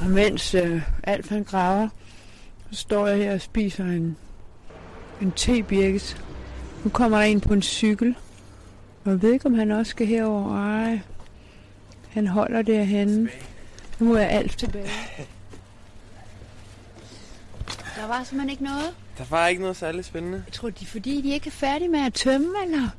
Og 0.03 0.09
mens 0.09 0.53
øh, 0.53 0.81
Alf 1.03 1.29
han 1.29 1.43
graver, 1.43 1.89
så 2.71 2.79
står 2.79 3.07
jeg 3.07 3.17
her 3.17 3.33
og 3.33 3.41
spiser 3.41 3.85
en, 3.85 4.17
en 5.21 5.31
tebirkes. 5.31 6.17
Nu 6.83 6.89
kommer 6.89 7.17
der 7.17 7.25
en 7.25 7.41
på 7.41 7.53
en 7.53 7.61
cykel. 7.61 8.15
Og 9.05 9.11
jeg 9.11 9.21
ved 9.21 9.33
ikke, 9.33 9.45
om 9.45 9.53
han 9.53 9.71
også 9.71 9.89
skal 9.89 10.07
herover. 10.07 10.57
Ej, 10.57 10.99
han 12.09 12.27
holder 12.27 12.61
derhenne. 12.61 13.29
Nu 13.99 14.07
må 14.07 14.17
jeg 14.17 14.29
Alf 14.29 14.55
tilbage. 14.55 14.89
Der 17.95 18.07
var 18.07 18.23
simpelthen 18.23 18.49
ikke 18.49 18.63
noget. 18.63 18.95
Der 19.17 19.23
var 19.29 19.47
ikke 19.47 19.61
noget 19.61 19.77
særligt 19.77 20.07
spændende. 20.07 20.43
Jeg 20.47 20.53
tror, 20.53 20.69
de 20.69 20.85
fordi, 20.85 21.21
de 21.21 21.29
ikke 21.33 21.47
er 21.47 21.51
færdige 21.51 21.89
med 21.89 21.99
at 21.99 22.13
tømme, 22.13 22.53
eller? 22.65 22.89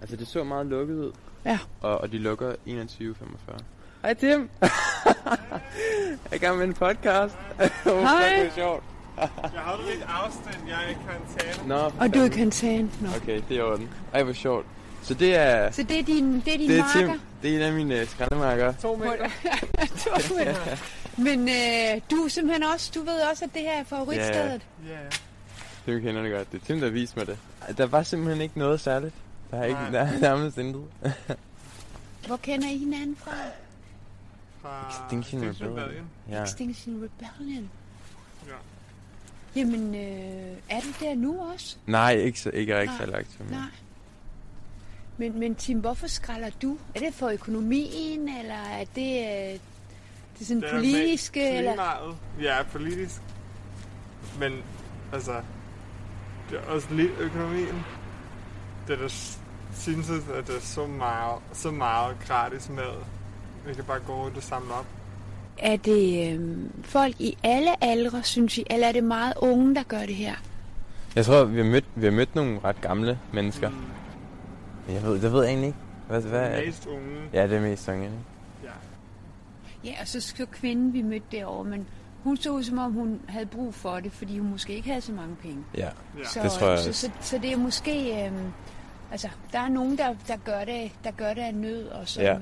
Altså, 0.00 0.16
det 0.16 0.28
så 0.28 0.44
meget 0.44 0.66
lukket 0.66 0.94
ud. 0.94 1.12
Ja. 1.44 1.58
Og, 1.80 1.98
og 1.98 2.12
de 2.12 2.18
lukker 2.18 2.52
21.45. 2.52 3.62
Hej 4.02 4.14
Tim. 4.14 4.50
jeg 5.26 6.30
er 6.30 6.34
i 6.34 6.38
gang 6.38 6.58
med 6.58 6.64
en 6.66 6.74
podcast. 6.74 7.34
oh, 7.86 8.00
Hej. 8.02 8.36
Det 8.38 8.46
er 8.46 8.54
sjovt. 8.54 8.84
Jeg 9.18 9.28
har 9.54 9.80
lidt 9.90 10.04
afstand, 10.08 10.56
jeg 10.68 10.76
er 10.84 10.90
i 10.90 10.96
karantæne. 11.06 11.68
Nå, 11.68 11.92
Og 12.00 12.14
du 12.14 12.18
er 12.20 12.24
i 12.24 12.28
karantæne. 12.28 12.90
Nå. 13.00 13.08
Okay, 13.16 13.40
det 13.48 13.58
er 13.58 13.62
orden. 13.62 13.88
Ej, 14.14 14.22
hvor 14.22 14.32
sjovt. 14.32 14.66
Så 15.02 15.14
det 15.14 15.36
er, 15.36 15.70
Så 15.70 15.82
det 15.82 15.98
er 15.98 16.02
din, 16.02 16.40
det 16.40 16.54
er 16.54 16.58
din 16.58 16.70
det 16.70 16.78
er 16.78 16.82
marker? 16.82 17.12
Tim. 17.12 17.20
Det 17.42 17.50
er 17.50 17.56
en 17.56 17.62
af 17.62 17.72
mine 17.72 18.02
uh, 18.02 18.08
skrændemarker. 18.08 18.72
To 18.82 18.96
meter. 18.96 19.28
Men 21.16 21.48
øh, 21.48 22.00
du 22.10 22.16
er 22.16 22.28
simpelthen 22.28 22.62
også, 22.74 22.92
du 22.94 23.00
ved 23.00 23.20
også, 23.30 23.44
at 23.44 23.50
det 23.54 23.62
her 23.62 23.72
er 23.80 23.84
favoritstedet. 23.84 24.62
Ja, 24.86 24.92
ja. 24.92 24.98
Tim 25.92 26.00
kender 26.02 26.22
det 26.22 26.32
godt. 26.32 26.52
Det 26.52 26.60
er 26.62 26.64
Tim, 26.66 26.80
der 26.80 26.90
viste 26.90 27.18
mig 27.18 27.26
det. 27.26 27.38
Der 27.78 27.86
var 27.86 28.02
simpelthen 28.02 28.42
ikke 28.42 28.58
noget 28.58 28.80
særligt. 28.80 29.14
Der 29.50 29.58
er 29.58 29.64
ikke 29.64 29.80
Nej. 29.80 29.90
der 29.90 30.00
er 30.00 30.18
nærmest 30.20 30.58
intet. 30.58 30.84
Hvor 32.26 32.36
kender 32.36 32.68
I 32.68 32.78
hinanden 32.78 33.16
fra? 33.16 33.30
Fra 34.66 35.04
Extinction 35.04 35.42
Rebellion. 35.42 36.06
Ja. 36.30 36.42
Extinction 36.42 36.94
Rebellion. 37.02 37.70
Ja. 38.46 38.52
Jamen, 39.60 39.94
øh, 39.94 40.56
er 40.70 40.80
du 40.80 41.04
der 41.04 41.14
nu 41.14 41.40
også? 41.52 41.76
Nej, 41.86 42.12
ikke, 42.12 42.40
så, 42.40 42.50
ikke, 42.50 42.72
jeg 42.72 42.78
er 42.78 42.82
ikke 42.82 43.10
Nej. 43.10 43.24
så. 43.24 43.38
Nej. 43.50 43.60
Men, 45.18 45.38
men 45.38 45.54
Tim, 45.54 45.80
hvorfor 45.80 46.06
skralder 46.06 46.50
du? 46.62 46.78
Er 46.94 47.00
det 47.00 47.14
for 47.14 47.28
økonomien, 47.28 48.28
eller 48.28 48.54
er 48.54 48.84
det, 48.94 49.20
øh, 49.20 49.60
det 50.34 50.40
er 50.40 50.44
sådan 50.44 50.62
Det 50.62 50.68
er 50.70 50.74
politiske? 50.74 51.40
med 51.40 51.58
Eller? 51.58 51.72
Klimaet. 51.72 52.16
Ja, 52.40 52.62
politisk. 52.72 53.20
Men, 54.38 54.52
altså, 55.12 55.40
det 56.50 56.58
er 56.58 56.62
også 56.62 56.88
lidt 56.94 57.12
økonomien. 57.18 57.84
Det 58.86 58.92
er 58.94 58.98
der 58.98 59.36
synes, 59.74 60.10
at 60.10 60.46
det 60.46 60.56
er 60.56 60.60
så 60.60 60.86
meget, 60.86 61.38
så 61.52 61.70
meget 61.70 62.16
gratis 62.26 62.68
mad. 62.68 63.02
Vi 63.66 63.74
kan 63.74 63.84
bare 63.84 64.00
gå 64.00 64.12
rundt 64.12 64.36
og 64.36 64.42
samle 64.42 64.74
op. 64.74 64.86
Er 65.58 65.76
det 65.76 66.32
øh, 66.34 66.58
folk 66.82 67.20
i 67.20 67.38
alle 67.42 67.84
aldre, 67.84 68.22
synes 68.22 68.58
I, 68.58 68.64
eller 68.70 68.86
er 68.88 68.92
det 68.92 69.04
meget 69.04 69.32
unge, 69.36 69.74
der 69.74 69.82
gør 69.82 70.00
det 70.00 70.14
her? 70.14 70.34
Jeg 71.16 71.24
tror, 71.24 71.44
vi 71.44 71.56
har 71.56 71.64
mødt, 71.64 71.84
vi 71.94 72.04
har 72.04 72.12
mødt 72.12 72.34
nogle 72.34 72.60
ret 72.64 72.80
gamle 72.80 73.18
mennesker. 73.32 73.68
Mm, 73.68 74.94
jeg 74.94 75.02
ved, 75.02 75.20
det 75.20 75.32
ved 75.32 75.42
jeg 75.42 75.48
egentlig 75.50 75.66
ikke. 75.66 75.78
Hvad, 76.08 76.22
hvad 76.22 76.40
er 76.40 76.56
det? 76.56 76.66
mest 76.66 76.86
unge. 76.86 77.20
Ja, 77.32 77.42
det 77.42 77.56
er 77.56 77.60
mest 77.60 77.88
unge, 77.88 78.04
ikke? 78.04 78.16
Ja. 78.64 78.70
Ja, 79.84 79.94
og 80.00 80.08
så 80.08 80.20
så 80.20 80.46
kvinden, 80.52 80.92
vi 80.92 81.02
mødte 81.02 81.26
derovre, 81.32 81.64
men 81.64 81.86
hun 82.22 82.36
så 82.36 82.50
ud, 82.50 82.62
som 82.62 82.78
om 82.78 82.92
hun 82.92 83.20
havde 83.28 83.46
brug 83.46 83.74
for 83.74 84.00
det, 84.00 84.12
fordi 84.12 84.38
hun 84.38 84.50
måske 84.50 84.74
ikke 84.74 84.88
havde 84.88 85.00
så 85.00 85.12
mange 85.12 85.36
penge. 85.36 85.64
Ja. 85.76 85.84
ja. 85.84 86.24
Så, 86.24 86.40
Det 86.42 86.50
tror 86.50 86.68
jeg 86.68 86.78
så, 86.78 86.92
så, 86.92 87.10
så 87.20 87.38
det 87.38 87.52
er 87.52 87.56
måske... 87.56 88.24
Øhm, 88.26 88.52
altså, 89.12 89.28
der 89.52 89.58
er 89.58 89.68
nogen, 89.68 89.98
der, 89.98 90.14
der, 90.28 90.36
gør 90.36 90.64
det, 90.64 90.92
der 91.04 91.10
gør 91.10 91.34
det 91.34 91.42
af 91.42 91.54
nød, 91.54 91.88
og 91.88 92.08
som... 92.08 92.22
Ja. 92.22 92.34
Øh, 92.34 92.40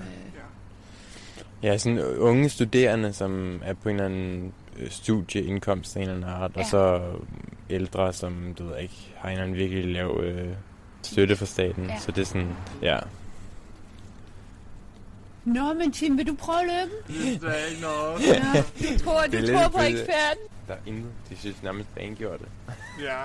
Ja, 1.65 1.79
sådan 1.79 2.01
unge 2.01 2.49
studerende, 2.49 3.13
som 3.13 3.61
er 3.65 3.75
på 3.75 3.89
en 3.89 3.95
eller 3.95 4.05
anden 4.05 4.53
øh, 4.79 4.91
studieindkomst 4.91 5.97
af 5.97 6.01
en 6.01 6.09
eller 6.09 6.15
anden 6.15 6.43
art, 6.43 6.51
ja. 6.57 6.61
Og 6.61 6.67
så 6.67 7.03
ældre, 7.71 8.13
som 8.13 8.55
du 8.59 8.65
ved 8.65 8.79
ikke, 8.79 9.13
har 9.17 9.29
en 9.29 9.33
eller 9.33 9.45
anden 9.45 9.57
virkelig 9.57 9.85
lav 9.93 10.21
øh, 10.23 10.49
støtte 11.03 11.37
fra 11.37 11.47
staten. 11.47 11.87
Ja. 11.87 11.99
Så 11.99 12.13
det 12.13 12.21
er 12.21 12.27
sådan, 12.27 12.57
ja. 12.83 12.99
Nå, 15.45 15.73
men 15.73 15.93
Tim, 15.93 16.19
vil 16.19 16.27
du 16.27 16.35
prøve 16.35 16.63
lykken? 16.63 17.21
Det 17.41 17.49
er 17.49 17.71
ikke 17.71 17.83
noget. 17.83 18.21
Ja, 18.27 18.63
du 18.95 19.05
tror, 19.05 19.23
Det 19.23 19.43
du 19.43 19.47
tror 19.53 19.69
på 19.69 19.79
eksperten? 19.83 20.45
Der 20.69 20.75
er 20.75 20.79
intet. 20.87 21.11
De 21.31 21.37
synes 21.37 21.63
nærmest, 21.63 21.89
rengjort 22.01 22.41
det. 22.41 22.49
Ja. 23.03 23.25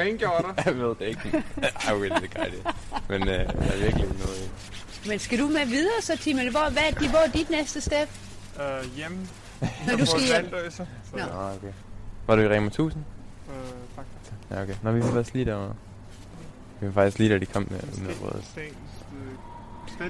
Rengjort 0.00 0.44
dig. 0.56 0.64
Jeg 0.66 0.78
ved 0.78 0.88
det 0.98 1.00
ikke. 1.06 1.44
I 1.90 1.94
will 2.00 2.14
det. 2.14 2.74
Men 3.08 3.22
øh, 3.22 3.28
der 3.28 3.42
er 3.44 3.82
virkelig 3.82 4.06
noget 4.08 4.38
i. 4.38 4.79
Men 5.06 5.18
skal 5.18 5.38
du 5.38 5.48
med 5.48 5.66
videre 5.66 6.02
så, 6.02 6.16
Tim? 6.16 6.38
Eller 6.38 6.50
hvor, 6.50 6.70
hvad 6.70 6.82
er, 6.82 6.90
dit- 6.90 7.10
hvor 7.10 7.18
er 7.18 7.30
dit 7.30 7.50
næste 7.50 7.80
step? 7.80 8.08
øh, 8.60 8.96
hjemme. 8.96 9.28
Når 9.86 9.96
du 9.96 10.06
skal 10.06 10.20
hjem. 10.20 10.50
Så, 10.70 10.84
Nå. 11.12 11.18
Nå, 11.18 11.24
okay. 11.24 11.72
Var 12.26 12.36
du 12.36 12.42
i 12.42 12.48
Rema 12.48 12.66
1000? 12.66 13.04
øh, 13.48 13.54
faktisk. 13.96 14.32
Ja, 14.50 14.62
okay. 14.62 14.74
Nå, 14.82 14.92
vi 14.92 15.00
var 15.00 15.10
faktisk 15.12 15.34
lige 15.34 15.44
derovre. 15.44 15.74
Vi 16.80 16.86
var 16.86 16.92
faktisk 16.92 17.18
lige, 17.18 17.30
da 17.32 17.38
de 17.38 17.46
kom 17.46 17.66
med, 17.70 18.04
med 18.06 18.14
brødet. 18.14 18.44
Sten, 18.50 18.62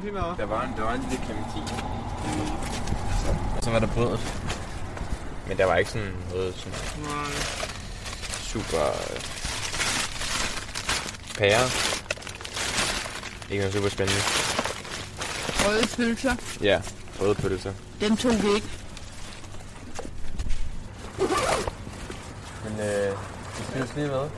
øh, 0.06 0.14
noget? 0.14 0.38
Der 0.38 0.44
var 0.46 0.62
en, 0.62 0.72
der 0.76 0.82
var 0.82 0.94
en 0.94 1.00
lille 1.10 1.24
clementin. 1.24 1.62
Og 3.56 3.62
så 3.64 3.70
var 3.70 3.78
der 3.78 3.86
brødet. 3.86 4.20
Men 5.48 5.56
der 5.58 5.64
var 5.64 5.76
ikke 5.76 5.90
sådan 5.90 6.12
noget 6.30 6.54
sådan 6.56 6.78
Nej. 7.02 7.24
super 8.42 8.86
øh, 9.10 9.20
pære. 11.38 11.64
Ikke 13.50 13.60
noget 13.62 13.74
super 13.74 13.88
spændende. 13.88 14.20
Røde 15.66 15.86
pølser, 15.96 16.36
Ja, 16.62 16.82
røde 17.20 17.34
pølser. 17.34 17.72
dem 18.00 18.16
tog 18.16 18.32
vi 18.32 18.48
ikke. 18.54 18.68
Men 22.64 22.72
øh, 22.80 23.16
vi 23.58 23.62
spiller 23.68 23.94
lige 23.96 24.06
med. 24.08 24.28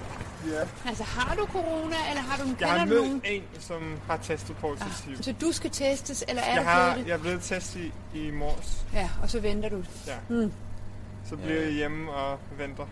Ja. 0.53 0.89
Altså, 0.89 1.05
har 1.05 1.35
du 1.35 1.47
corona, 1.47 1.97
eller 2.11 2.23
har 2.23 2.37
du 2.45 2.49
en 2.49 2.57
Jeg 2.61 2.69
har 2.71 2.79
kender 2.79 2.95
du 2.97 3.01
mødt 3.03 3.07
nogen? 3.09 3.23
en, 3.25 3.43
som 3.61 3.83
har 4.07 4.17
testet 4.17 4.57
positiv. 4.57 5.13
Ah, 5.19 5.23
så 5.25 5.35
du 5.41 5.53
skal 5.53 5.71
testes, 5.71 6.25
eller 6.29 6.43
er 6.43 6.55
Jeg 6.55 6.61
du 6.63 6.69
har, 6.69 6.95
det? 6.97 7.07
jeg 7.07 7.13
er 7.15 7.19
blevet 7.19 7.43
testet 7.43 7.81
i, 8.15 8.19
i 8.29 8.31
morges. 8.31 8.85
Ja, 8.95 9.09
og 9.23 9.31
så 9.31 9.41
venter 9.41 9.69
du. 9.69 9.83
Ja. 10.07 10.15
Mm. 10.29 10.53
Så 11.29 11.37
bliver 11.37 11.59
Ja. 11.59 11.65
jeg 11.65 11.73
hjemme 11.73 12.13
og 12.13 12.39
venter. 12.59 12.85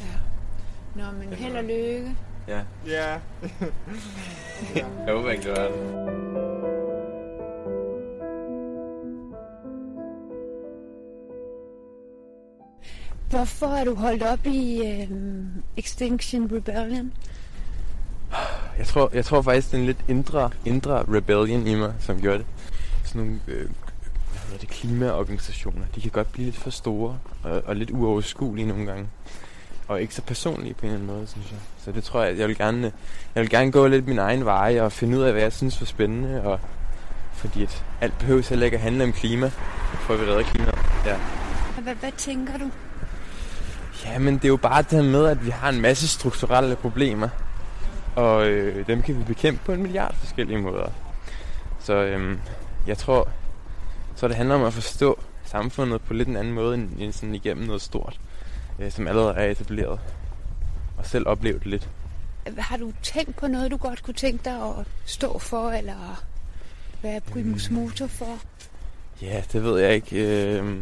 Ja. 0.00 1.00
Nå, 1.02 1.10
men 1.10 1.32
held 1.32 1.56
og 1.56 1.64
lykke. 1.64 2.16
Ja. 2.48 2.60
Ja. 2.86 3.18
Jeg 4.74 4.86
håber 5.08 5.30
ikke, 5.30 5.42
det 5.44 5.50
var 5.50 5.68
det. 5.68 6.21
Hvorfor 13.32 13.66
er 13.66 13.84
du 13.84 13.94
holdt 13.94 14.22
op 14.22 14.46
i 14.46 14.82
øhm, 14.86 15.48
Extinction 15.76 16.50
Rebellion? 16.52 17.12
Jeg 18.78 18.86
tror, 18.86 19.10
jeg 19.14 19.24
tror 19.24 19.42
faktisk, 19.42 19.70
det 19.70 19.74
er 19.74 19.80
en 19.80 19.86
lidt 19.86 20.04
indre, 20.08 20.50
indre 20.64 21.04
rebellion 21.08 21.66
i 21.66 21.74
mig, 21.74 21.94
som 22.00 22.20
gjorde 22.20 22.38
det. 22.38 22.46
Sådan 23.04 23.22
nogle 23.22 23.40
øh, 23.48 23.70
hvad 24.30 24.40
hedder 24.44 24.58
det, 24.58 24.68
klimaorganisationer, 24.68 25.84
de 25.94 26.00
kan 26.00 26.10
godt 26.10 26.32
blive 26.32 26.44
lidt 26.44 26.56
for 26.56 26.70
store 26.70 27.18
og, 27.42 27.62
og 27.66 27.76
lidt 27.76 27.90
uoverskuelige 27.90 28.66
nogle 28.66 28.86
gange. 28.86 29.06
Og 29.88 30.02
ikke 30.02 30.14
så 30.14 30.22
personlige 30.22 30.74
på 30.74 30.86
en 30.86 30.92
eller 30.92 31.02
anden 31.02 31.16
måde, 31.16 31.26
synes 31.26 31.50
jeg. 31.50 31.58
Så 31.84 31.92
det 31.92 32.04
tror 32.04 32.22
jeg, 32.22 32.38
jeg 32.38 32.48
vil 32.48 32.58
gerne, 32.58 32.92
jeg 33.34 33.40
vil 33.40 33.50
gerne 33.50 33.72
gå 33.72 33.86
lidt 33.86 34.08
min 34.08 34.18
egen 34.18 34.44
vej 34.44 34.80
og 34.80 34.92
finde 34.92 35.18
ud 35.18 35.22
af, 35.22 35.32
hvad 35.32 35.42
jeg 35.42 35.52
synes 35.52 35.80
var 35.80 35.86
spændende. 35.86 36.42
Og, 36.42 36.60
fordi 37.34 37.62
at 37.62 37.84
alt 38.00 38.18
behøver 38.18 38.48
heller 38.48 38.64
ikke 38.64 38.76
at 38.76 38.82
handle 38.82 39.04
om 39.04 39.12
klima, 39.12 39.48
for 40.00 40.14
at 40.14 40.20
vi 40.20 40.24
redder 40.24 40.42
klimaet. 40.42 40.78
Ja. 41.06 41.16
Hvad, 41.82 41.94
hvad 41.94 42.12
tænker 42.12 42.58
du? 42.58 42.70
Jamen, 44.04 44.34
det 44.34 44.44
er 44.44 44.48
jo 44.48 44.56
bare 44.56 44.82
det 44.90 45.04
med, 45.04 45.26
at 45.26 45.46
vi 45.46 45.50
har 45.50 45.68
en 45.68 45.80
masse 45.80 46.08
strukturelle 46.08 46.76
problemer. 46.76 47.28
Og 48.16 48.46
øh, 48.46 48.86
dem 48.86 49.02
kan 49.02 49.18
vi 49.18 49.24
bekæmpe 49.24 49.60
på 49.64 49.72
en 49.72 49.82
milliard 49.82 50.14
forskellige 50.14 50.58
måder. 50.58 50.90
Så 51.80 51.92
øhm, 51.92 52.40
jeg 52.86 52.98
tror, 52.98 53.28
så 54.16 54.28
det 54.28 54.36
handler 54.36 54.54
om 54.54 54.64
at 54.64 54.72
forstå 54.72 55.20
samfundet 55.44 56.00
på 56.00 56.14
lidt 56.14 56.28
en 56.28 56.36
anden 56.36 56.52
måde, 56.52 56.74
end, 56.74 56.90
end 56.98 57.12
sådan 57.12 57.34
igennem 57.34 57.66
noget 57.66 57.82
stort, 57.82 58.20
øh, 58.78 58.92
som 58.92 59.08
allerede 59.08 59.34
er 59.34 59.50
etableret. 59.50 60.00
Og 60.98 61.06
selv 61.06 61.28
opleve 61.28 61.58
det 61.58 61.66
lidt. 61.66 61.88
Har 62.58 62.76
du 62.76 62.92
tænkt 63.02 63.36
på 63.36 63.46
noget, 63.46 63.70
du 63.70 63.76
godt 63.76 64.02
kunne 64.02 64.14
tænke 64.14 64.44
dig 64.44 64.54
at 64.54 64.86
stå 65.04 65.38
for, 65.38 65.70
eller 65.70 66.22
være 67.02 67.20
primus 67.20 67.70
motor 67.70 68.06
for? 68.06 68.38
Ja, 69.22 69.42
det 69.52 69.64
ved 69.64 69.80
jeg 69.80 69.94
ikke. 69.94 70.16
Øh, 70.16 70.76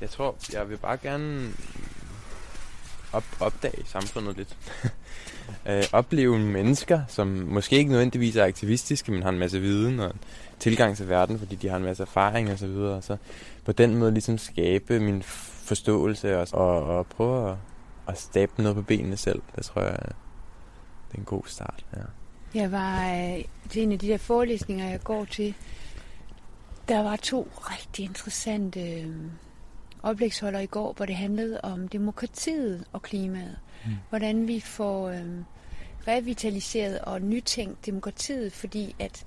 jeg 0.00 0.10
tror, 0.10 0.36
jeg 0.52 0.70
vil 0.70 0.76
bare 0.76 0.96
gerne 0.96 1.52
op, 3.12 3.24
opdage 3.40 3.82
samfundet 3.86 4.36
lidt. 4.36 4.56
øh, 5.68 5.84
opleve 5.92 6.38
mennesker, 6.38 7.00
som 7.08 7.28
måske 7.28 7.76
ikke 7.76 7.90
nødvendigvis 7.90 8.36
er 8.36 8.44
aktivistiske, 8.44 9.12
men 9.12 9.22
har 9.22 9.30
en 9.30 9.38
masse 9.38 9.60
viden 9.60 10.00
og 10.00 10.12
tilgang 10.58 10.96
til 10.96 11.08
verden, 11.08 11.38
fordi 11.38 11.54
de 11.54 11.68
har 11.68 11.76
en 11.76 11.82
masse 11.82 12.02
erfaring 12.02 12.50
og 12.50 12.58
så 12.58 12.66
videre. 12.66 12.96
Og 12.96 13.04
så 13.04 13.16
på 13.64 13.72
den 13.72 13.96
måde 13.96 14.12
ligesom 14.12 14.38
skabe 14.38 15.00
min 15.00 15.22
forståelse 15.22 16.38
og, 16.38 16.48
og, 16.52 16.98
og 16.98 17.06
prøve 17.06 17.50
at, 17.50 17.56
at 18.08 18.20
stabe 18.20 18.62
noget 18.62 18.76
på 18.76 18.82
benene 18.82 19.16
selv. 19.16 19.42
Det 19.56 19.64
tror 19.64 19.82
jeg, 19.82 19.98
det 21.08 21.14
er 21.14 21.18
en 21.18 21.24
god 21.24 21.42
start. 21.46 21.84
Ja. 21.96 22.02
Jeg 22.54 22.72
var 22.72 23.12
øh, 23.12 23.44
til 23.68 23.82
en 23.82 23.92
af 23.92 23.98
de 23.98 24.08
der 24.08 24.18
forelæsninger, 24.18 24.90
jeg 24.90 25.00
går 25.04 25.24
til. 25.24 25.54
Der 26.88 27.02
var 27.02 27.16
to 27.16 27.48
rigtig 27.54 28.04
interessante 28.04 28.80
øh, 28.80 29.16
oplægsholder 30.02 30.60
i 30.60 30.66
går, 30.66 30.92
hvor 30.92 31.06
det 31.06 31.16
handlede 31.16 31.60
om 31.60 31.88
demokratiet 31.88 32.84
og 32.92 33.02
klimaet. 33.02 33.56
Mm. 33.84 33.90
Hvordan 34.08 34.48
vi 34.48 34.60
får 34.60 35.08
øh, 35.08 35.24
revitaliseret 36.08 36.98
og 36.98 37.22
nytænkt 37.22 37.86
demokratiet, 37.86 38.52
fordi 38.52 38.94
at 38.98 39.24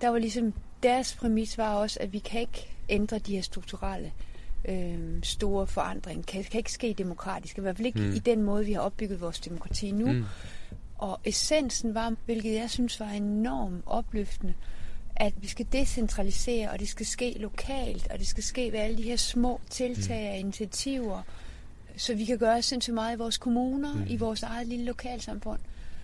der 0.00 0.08
var 0.08 0.18
ligesom 0.18 0.52
deres 0.82 1.16
præmis 1.16 1.58
var 1.58 1.74
også, 1.74 1.98
at 2.00 2.12
vi 2.12 2.18
kan 2.18 2.40
ikke 2.40 2.76
ændre 2.88 3.18
de 3.18 3.34
her 3.34 3.42
strukturelle 3.42 4.12
øh, 4.64 5.22
store 5.22 5.66
forandringer. 5.66 6.22
Kan, 6.22 6.44
kan 6.44 6.58
ikke 6.58 6.72
ske 6.72 6.94
demokratisk, 6.98 7.58
i 7.58 7.60
hvert 7.60 7.76
fald 7.76 7.86
ikke 7.86 8.00
Mm. 8.00 8.14
i 8.14 8.18
den 8.18 8.42
måde, 8.42 8.64
vi 8.66 8.72
har 8.72 8.80
opbygget 8.80 9.20
vores 9.20 9.40
demokrati 9.40 9.90
nu. 9.90 10.12
Mm. 10.12 10.24
Og 10.98 11.20
essensen 11.24 11.94
var, 11.94 12.14
hvilket 12.24 12.54
jeg 12.54 12.70
synes 12.70 13.00
var 13.00 13.08
enormt 13.08 13.82
opløftende, 13.86 14.54
at 15.20 15.32
vi 15.36 15.48
skal 15.48 15.66
decentralisere, 15.72 16.70
og 16.70 16.80
det 16.80 16.88
skal 16.88 17.06
ske 17.06 17.36
lokalt, 17.38 18.08
og 18.10 18.18
det 18.18 18.26
skal 18.26 18.42
ske 18.42 18.72
ved 18.72 18.78
alle 18.78 18.96
de 18.96 19.02
her 19.02 19.16
små 19.16 19.60
tiltag 19.70 20.30
og 20.30 20.36
initiativer, 20.36 21.22
så 21.96 22.14
vi 22.14 22.24
kan 22.24 22.38
gøre 22.38 22.62
sindssygt 22.62 22.94
meget 22.94 23.16
i 23.16 23.18
vores 23.18 23.38
kommuner, 23.38 23.94
mm. 23.94 24.04
i 24.08 24.16
vores 24.16 24.42
eget 24.42 24.66
lille 24.66 24.84
lokalsamfund. 24.84 25.58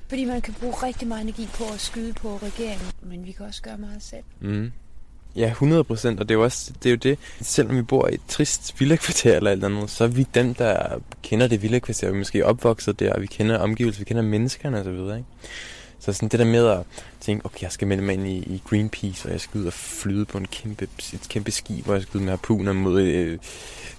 Fordi 0.08 0.24
man 0.24 0.40
kan 0.40 0.54
bruge 0.54 0.74
rigtig 0.74 1.08
meget 1.08 1.22
energi 1.22 1.48
på 1.54 1.64
at 1.74 1.80
skyde 1.80 2.12
på 2.12 2.36
regeringen, 2.36 2.88
men 3.02 3.26
vi 3.26 3.32
kan 3.32 3.46
også 3.46 3.62
gøre 3.62 3.78
meget 3.78 4.02
selv. 4.02 4.24
Mm. 4.40 4.72
Ja, 5.36 5.46
100 5.46 5.84
procent, 5.84 6.20
og 6.20 6.28
det 6.28 6.34
er, 6.34 6.38
jo 6.38 6.44
også, 6.44 6.72
det 6.82 6.86
er 6.86 6.90
jo 6.90 6.96
det, 6.96 7.18
selvom 7.40 7.76
vi 7.76 7.82
bor 7.82 8.08
i 8.08 8.14
et 8.14 8.20
trist 8.28 8.80
villakvarter 8.80 9.36
eller 9.36 9.50
alt 9.50 9.64
andet, 9.64 9.90
så 9.90 10.04
er 10.04 10.08
vi 10.08 10.26
dem, 10.34 10.54
der 10.54 11.00
kender 11.22 11.46
det 11.46 11.62
villakvarter, 11.62 12.08
vi 12.08 12.14
er 12.14 12.18
måske 12.18 12.46
opvokset 12.46 13.00
der, 13.00 13.12
og 13.12 13.22
vi 13.22 13.26
kender 13.26 13.58
omgivelser, 13.58 14.00
vi 14.00 14.04
kender 14.04 14.22
menneskerne 14.22 14.80
osv., 14.80 15.16
ikke? 15.16 15.24
Så 16.04 16.12
sådan 16.12 16.28
det 16.28 16.38
der 16.38 16.46
med 16.46 16.66
at 16.66 16.80
tænke, 17.20 17.46
okay, 17.46 17.62
jeg 17.62 17.72
skal 17.72 17.88
melde 17.88 18.02
mig 18.02 18.12
ind 18.12 18.26
i, 18.26 18.36
i 18.36 18.62
Greenpeace, 18.68 19.28
og 19.28 19.32
jeg 19.32 19.40
skal 19.40 19.60
ud 19.60 19.66
og 19.66 19.72
flyde 19.72 20.24
på 20.24 20.38
en 20.38 20.46
kæmpe, 20.46 20.88
et 21.12 21.26
kæmpe 21.28 21.50
skib, 21.50 21.88
og 21.88 21.94
jeg 21.94 22.02
skal 22.02 22.18
ud 22.18 22.22
med 22.22 22.30
harpuner 22.30 22.72
mod 22.72 23.02
øh, 23.02 23.38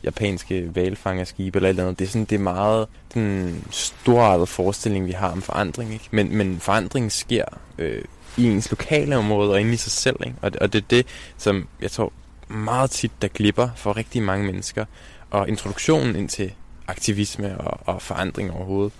japanske 0.04 0.76
valfangerskib 0.76 1.56
eller 1.56 1.70
et 1.70 1.70
eller 1.70 1.84
andet. 1.84 2.00
Det 2.00 2.06
er 2.06 2.10
sådan, 2.10 2.26
det 2.26 2.36
er 2.36 2.40
meget 2.40 2.88
den 3.14 3.64
storartede 3.72 4.48
forestilling, 4.48 5.06
vi 5.06 5.12
har 5.12 5.32
om 5.32 5.42
forandring, 5.42 5.94
ikke? 5.94 6.06
Men, 6.12 6.38
men 6.38 6.60
forandringen 6.60 7.10
sker 7.10 7.46
øh, 7.78 8.04
i 8.38 8.44
ens 8.44 8.70
lokale 8.70 9.18
område 9.18 9.52
og 9.52 9.62
inde 9.62 9.74
i 9.74 9.78
sig 9.78 9.92
selv, 9.92 10.16
ikke? 10.26 10.36
Og, 10.42 10.52
og 10.62 10.74
det 10.74 10.82
er 10.82 10.88
det, 10.90 11.06
som 11.38 11.68
jeg 11.82 11.92
tror 11.92 12.14
meget 12.48 12.92
tit, 12.92 13.12
der 13.22 13.28
glipper 13.28 13.70
for 13.76 13.98
rigtig 13.98 14.24
mange 14.24 14.46
mennesker. 14.46 14.86
Og 15.30 15.50
introduktionen 15.50 16.16
ind 16.16 16.30
til 16.30 16.54
aktivisme 16.88 17.58
og, 17.58 17.80
og 17.86 18.02
forandring 18.02 18.52
overhovedet. 18.52 18.94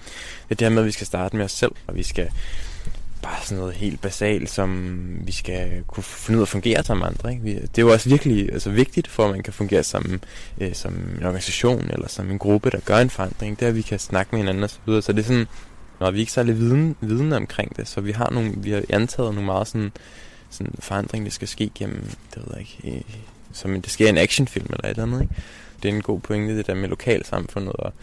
Det 0.44 0.52
er 0.52 0.56
det 0.56 0.68
her 0.68 0.70
med, 0.70 0.82
at 0.82 0.86
vi 0.86 0.92
skal 0.92 1.08
starte 1.08 1.36
med 1.36 1.46
os 1.46 1.52
selv, 1.52 1.72
og 1.88 1.96
vi 1.96 2.04
skal 2.04 2.30
bare 3.26 3.40
sådan 3.44 3.58
noget 3.58 3.74
helt 3.76 4.02
basalt, 4.02 4.50
som 4.50 5.00
vi 5.26 5.32
skal 5.32 5.84
kunne 5.88 6.04
finde 6.04 6.38
ud 6.38 6.42
af 6.42 6.46
at 6.46 6.50
fungere 6.50 6.84
sammen 6.84 7.02
med 7.02 7.08
andre. 7.32 7.32
Ikke? 7.52 7.62
Det 7.62 7.78
er 7.78 7.82
jo 7.82 7.92
også 7.92 8.10
virkelig 8.10 8.54
altså, 8.54 8.70
vigtigt, 8.70 9.08
for 9.08 9.26
at 9.26 9.32
man 9.32 9.44
kan 9.44 9.54
fungere 9.54 9.84
sammen 9.84 10.24
øh, 10.62 10.74
som 10.74 10.94
en 10.94 11.26
organisation, 11.26 11.90
eller 11.94 12.08
som 12.08 12.32
en 12.32 12.40
gruppe, 12.40 12.70
der 12.70 12.80
gør 12.80 12.98
en 12.98 13.10
forandring. 13.10 13.60
Det 13.60 13.66
er, 13.66 13.70
at 13.70 13.76
vi 13.76 13.82
kan 13.82 14.00
snakke 14.00 14.30
med 14.32 14.40
hinanden 14.40 14.64
og 14.64 14.70
så 14.70 14.80
videre. 14.86 15.02
Så 15.02 15.12
det 15.14 15.20
er 15.20 15.24
sådan, 15.24 15.46
når 16.00 16.12
vi 16.12 16.20
ikke 16.20 16.32
særlig 16.32 16.58
viden, 16.58 16.96
viden 17.02 17.34
omkring 17.34 17.78
det, 17.78 17.88
så 17.88 18.02
vi 18.02 18.12
har, 18.12 18.30
nogle, 18.32 18.54
vi 18.58 18.72
har 18.72 18.84
antaget 18.90 19.34
nogle 19.34 19.46
meget 19.46 19.68
sådan, 19.68 19.92
sådan 20.50 20.74
forandring, 20.80 21.26
der 21.26 21.32
skal 21.32 21.48
ske 21.48 21.72
gennem, 21.76 22.02
det 22.36 22.38
ved 22.46 22.54
jeg 22.54 22.60
ikke, 22.60 22.98
øh, 22.98 23.02
som 23.54 23.74
en- 23.76 23.82
det 23.82 23.92
sker 23.92 24.06
i 24.06 24.10
en 24.10 24.18
actionfilm 24.18 24.66
eller 24.70 24.84
et 24.84 24.90
eller 24.90 25.04
andet. 25.04 25.22
Ikke? 25.22 25.34
Det 25.84 25.90
er 25.92 25.96
en 25.96 26.02
god 26.02 26.20
pointe, 26.20 26.58
det 26.58 26.68
der 26.68 26.74
med 26.76 26.90
lokalsamfundet 26.90 27.74
og, 27.74 27.94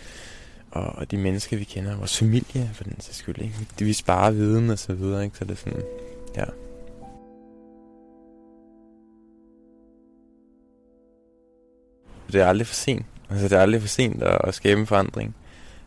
og, 0.72 0.94
og 0.94 1.10
de 1.10 1.16
mennesker, 1.16 1.56
vi 1.56 1.64
kender, 1.64 1.96
vores 1.96 2.18
familie 2.18 2.70
for 2.74 2.84
den 2.84 3.00
sags 3.00 3.16
skyld. 3.16 3.38
Ikke? 3.38 3.54
Det, 3.78 3.86
vi 3.86 3.92
sparer 3.92 4.30
viden 4.30 4.70
og 4.70 4.78
så 4.78 4.94
videre, 4.94 5.24
ikke? 5.24 5.38
så 5.38 5.44
det 5.44 5.50
er 5.50 5.56
sådan, 5.56 5.82
ja. 6.36 6.44
Det 12.32 12.40
er 12.40 12.46
aldrig 12.46 12.66
for 12.66 12.74
sent. 12.74 13.06
Altså, 13.30 13.48
det 13.48 13.58
er 13.58 13.62
aldrig 13.62 13.80
for 13.80 13.88
sent 13.88 14.22
at, 14.22 14.38
at 14.44 14.54
skabe 14.54 14.80
en 14.80 14.86
forandring. 14.86 15.34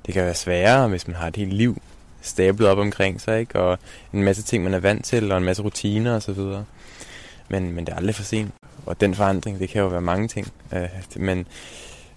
Det 0.05 0.13
kan 0.13 0.23
være 0.23 0.33
sværere, 0.33 0.87
hvis 0.87 1.07
man 1.07 1.15
har 1.15 1.27
et 1.27 1.35
helt 1.35 1.53
liv 1.53 1.81
stablet 2.21 2.69
op 2.69 2.77
omkring 2.77 3.21
sig, 3.21 3.39
ikke? 3.39 3.59
Og 3.59 3.79
en 4.13 4.23
masse 4.23 4.43
ting, 4.43 4.63
man 4.63 4.73
er 4.73 4.79
vant 4.79 5.05
til, 5.05 5.31
og 5.31 5.37
en 5.37 5.43
masse 5.43 5.63
rutiner 5.63 6.15
og 6.15 6.21
så 6.21 6.33
videre. 6.33 6.65
Men, 7.49 7.71
men 7.71 7.85
det 7.85 7.93
er 7.93 7.97
aldrig 7.97 8.15
for 8.15 8.23
sent. 8.23 8.51
Og 8.85 9.01
den 9.01 9.15
forandring, 9.15 9.59
det 9.59 9.69
kan 9.69 9.81
jo 9.81 9.87
være 9.87 10.01
mange 10.01 10.27
ting. 10.27 10.47
Øh, 10.73 10.89
men, 11.15 11.47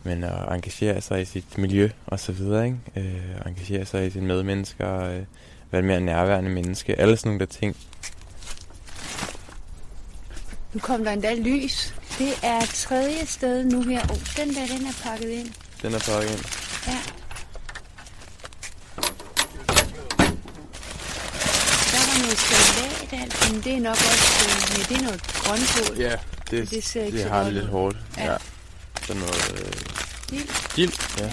men 0.09 0.25
at 0.25 0.53
engagere 0.55 1.01
sig 1.01 1.23
i 1.23 1.25
sit 1.25 1.59
miljø 1.59 1.89
og 2.07 2.21
så 2.21 2.33
videre, 2.33 2.65
ikke? 2.65 2.79
Øh, 2.97 3.47
engagere 3.47 3.85
sig 3.87 4.07
i 4.07 4.11
sine 4.11 4.27
medmennesker, 4.27 5.01
øh, 5.01 5.23
være 5.71 5.79
et 5.79 5.85
mere 5.85 6.01
nærværende 6.01 6.51
menneske, 6.51 7.01
alle 7.01 7.17
sådan 7.17 7.29
nogle 7.31 7.41
der 7.41 7.47
ting. 7.47 7.77
Nu 10.73 10.81
kom 10.81 11.05
der 11.05 11.11
endda 11.13 11.35
lys. 11.35 11.95
Det 12.19 12.33
er 12.43 12.61
tredje 12.75 13.27
sted 13.27 13.65
nu 13.65 13.83
her. 13.83 14.01
Oh, 14.11 14.17
den 14.37 14.49
der, 14.55 14.67
den 14.67 14.87
er 14.87 15.01
pakket 15.03 15.29
ind. 15.31 15.49
Den 15.83 15.95
er 15.95 15.99
pakket 15.99 16.31
ind. 16.31 16.45
Ja. 16.87 16.99
Der 21.93 22.03
var 22.09 22.19
noget 22.23 22.39
salat, 22.39 23.23
altså, 23.23 23.53
men 23.53 23.63
det 23.65 23.75
er 23.75 23.81
nok 23.81 23.97
også, 23.97 24.45
øh, 24.45 24.79
ja, 24.79 24.83
det 24.89 24.97
er 25.01 25.05
noget 25.09 25.23
grønkål. 25.23 25.99
Ja, 25.99 26.17
det, 26.51 26.71
Det 26.71 26.85
ser 26.85 27.05
ikke 27.05 27.17
det 27.19 27.25
så 27.25 27.31
har 27.33 27.45
det 27.45 27.53
lidt 27.53 27.67
hårdt. 27.67 27.97
Ja. 28.17 28.25
Ja. 28.25 28.33
ja. 28.33 28.37
Sådan 29.03 29.23
noget 29.23 29.53
øh, 29.55 29.98
Dild. 30.31 30.77
dild. 30.77 31.19
Ja. 31.19 31.25
Ja. 31.25 31.31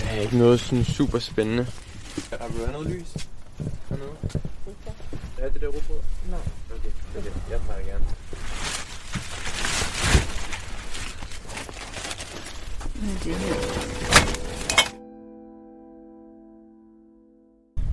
Der 0.00 0.06
er 0.10 0.20
ikke 0.20 0.38
noget 0.38 0.60
sådan 0.60 0.84
super 0.84 1.18
spændende. 1.18 1.66
Har 2.30 2.48
du 2.48 2.72
noget 2.72 2.86
lys? 2.90 3.26
Hernede? 3.88 4.10
Ja, 5.38 5.44
det 5.44 5.60
der 5.60 5.66
rugbrød? 5.66 5.98
Nej. 6.30 6.38
Okay, 6.70 6.90
okay. 7.18 7.30
Jeg 7.50 7.60
tager 7.66 7.78
det 7.78 7.86
gerne. 7.86 8.04
Det 13.24 13.34
her. 13.36 13.54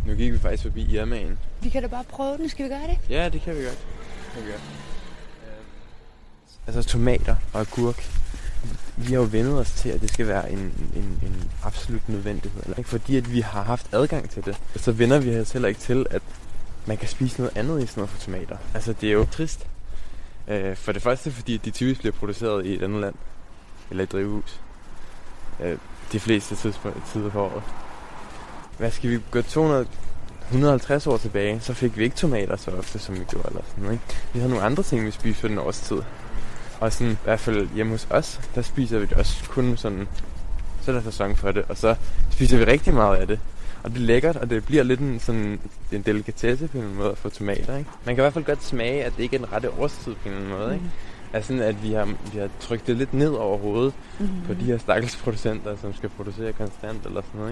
Nu 0.08 0.16
gik 0.16 0.34
vi 0.34 0.40
faktisk 0.40 0.64
forbi 0.64 0.96
Irmaen. 0.96 1.40
Vi 1.62 1.70
kan 1.70 1.82
da 1.82 1.88
bare 1.88 2.04
prøve 2.04 2.38
den. 2.38 2.50
Skal 2.50 2.66
vi 2.66 2.70
gøre 2.70 2.88
det? 2.88 2.98
Ja, 3.10 3.30
det 3.30 3.42
kan 3.42 3.56
vi 3.58 3.64
godt. 3.64 3.78
Det 3.78 4.34
kan 4.34 4.46
vi 4.46 4.52
godt. 4.52 4.62
Altså 6.68 6.84
tomater 6.84 7.36
og 7.54 7.62
agurk. 7.62 8.10
Vi 8.98 9.14
har 9.14 9.20
jo 9.20 9.28
vendet 9.32 9.60
os 9.60 9.72
til, 9.72 9.90
at 9.90 10.02
det 10.02 10.10
skal 10.10 10.28
være 10.28 10.52
en, 10.52 10.60
en, 10.96 11.20
en 11.22 11.52
absolut 11.64 12.10
nødvendighed. 12.10 12.62
Eller 12.64 12.78
ikke? 12.78 12.90
Fordi 12.90 13.18
at 13.18 13.34
vi 13.34 13.40
har 13.40 13.64
haft 13.64 13.94
adgang 13.94 14.30
til 14.30 14.46
det. 14.46 14.58
Så 14.76 14.92
vender 14.92 15.20
vi 15.20 15.40
os 15.40 15.52
heller 15.52 15.68
ikke 15.68 15.80
til, 15.80 16.06
at 16.10 16.22
man 16.86 16.98
kan 16.98 17.08
spise 17.08 17.42
noget 17.42 17.58
andet 17.58 17.84
i 17.84 17.86
stedet 17.86 18.10
for 18.10 18.20
tomater. 18.20 18.58
Altså 18.74 18.94
det 18.94 19.10
er 19.10 19.14
jo 19.14 19.26
trist. 19.32 19.68
Øh, 20.48 20.76
for 20.76 20.92
det 20.92 21.02
første, 21.02 21.32
fordi 21.32 21.58
de 21.58 21.72
typisk 21.72 22.00
bliver 22.00 22.14
produceret 22.14 22.66
i 22.66 22.76
et 22.76 22.84
andet 22.84 23.02
land. 23.02 23.16
Eller 23.90 24.02
i 24.02 24.04
et 24.04 24.12
drivhus. 24.12 24.60
Øh, 25.60 25.78
de 26.12 26.20
fleste 26.20 26.56
tider 26.56 27.30
på 27.30 27.42
året. 27.42 27.64
Hvad 28.78 28.92
skal 28.92 29.10
vi 29.10 29.20
gå 29.32 29.42
200, 29.42 29.88
150 30.48 31.08
år 31.08 31.18
tilbage, 31.18 31.60
så 31.60 31.74
fik 31.74 31.98
vi 31.98 32.04
ikke 32.04 32.16
tomater 32.16 32.56
så 32.56 32.72
ofte, 32.72 33.00
som 33.00 33.20
vi 33.20 33.24
gjorde. 33.24 33.48
Eller 33.48 33.62
sådan, 33.68 33.84
noget, 33.84 33.94
ikke? 33.94 34.20
Vi 34.34 34.40
havde 34.40 34.50
nogle 34.50 34.66
andre 34.66 34.84
ting, 34.84 35.06
vi 35.06 35.12
spiste 35.12 35.42
for 35.42 35.48
den 35.48 35.58
årstid. 35.58 35.98
Og 36.80 36.94
sådan, 36.94 37.14
i 37.14 37.18
hvert 37.24 37.40
fald 37.40 37.68
hjemme 37.76 37.92
hos 37.92 38.08
os, 38.10 38.42
der 38.56 38.62
spiser 38.62 39.00
vi 39.00 39.06
det 39.06 39.18
også 39.18 39.50
kun 39.50 39.78
sådan, 39.78 40.08
så 40.82 40.92
er 40.92 40.96
der 40.96 41.02
sæson 41.02 41.36
for 41.36 41.52
det, 41.52 41.64
og 41.70 41.78
så 41.78 41.96
spiser 42.32 42.58
vi 42.58 42.64
rigtig 42.64 42.94
meget 42.94 43.18
af 43.18 43.28
det. 43.28 43.40
Og 43.84 43.90
det 43.92 43.98
er 43.98 44.02
lækkert, 44.06 44.36
og 44.36 44.50
det 44.50 44.66
bliver 44.66 44.84
lidt 44.84 45.00
en, 45.00 45.20
sådan, 45.20 45.60
en 45.92 46.02
delikatesse 46.02 46.68
på 46.68 46.78
en 46.78 46.96
måde 46.96 47.12
at 47.12 47.18
få 47.18 47.30
tomater, 47.30 47.78
ikke? 47.78 47.90
Man 48.06 48.16
kan 48.16 48.22
i 48.22 48.24
hvert 48.24 48.34
fald 48.34 48.46
godt 48.46 48.64
smage, 48.64 49.04
at 49.04 49.14
det 49.18 49.24
ikke 49.24 49.36
er 49.36 49.40
den 49.40 49.54
rette 49.54 49.72
årstid 49.72 50.16
på 50.16 50.30
en 50.30 50.36
eller 50.36 50.46
anden 50.46 50.60
måde, 50.60 50.74
ikke? 50.74 50.86
Altså 51.34 51.48
sådan, 51.48 51.64
at 51.64 51.84
vi 51.84 51.94
har, 51.94 52.06
vi 52.34 52.40
har 52.40 52.50
trykt 52.60 52.88
det 52.88 52.96
lidt 52.98 53.14
ned 53.14 53.30
over 53.30 53.58
hovedet 53.58 53.94
Mm-hmm. 54.20 54.42
på 54.48 54.54
de 54.54 54.64
her 54.66 54.78
stakkels 54.78 55.16
producenter, 55.16 55.76
som 55.82 55.94
skal 55.94 56.10
producere 56.10 56.54
konstant 56.54 57.06
eller 57.06 57.22
sådan 57.22 57.40
noget, 57.40 57.52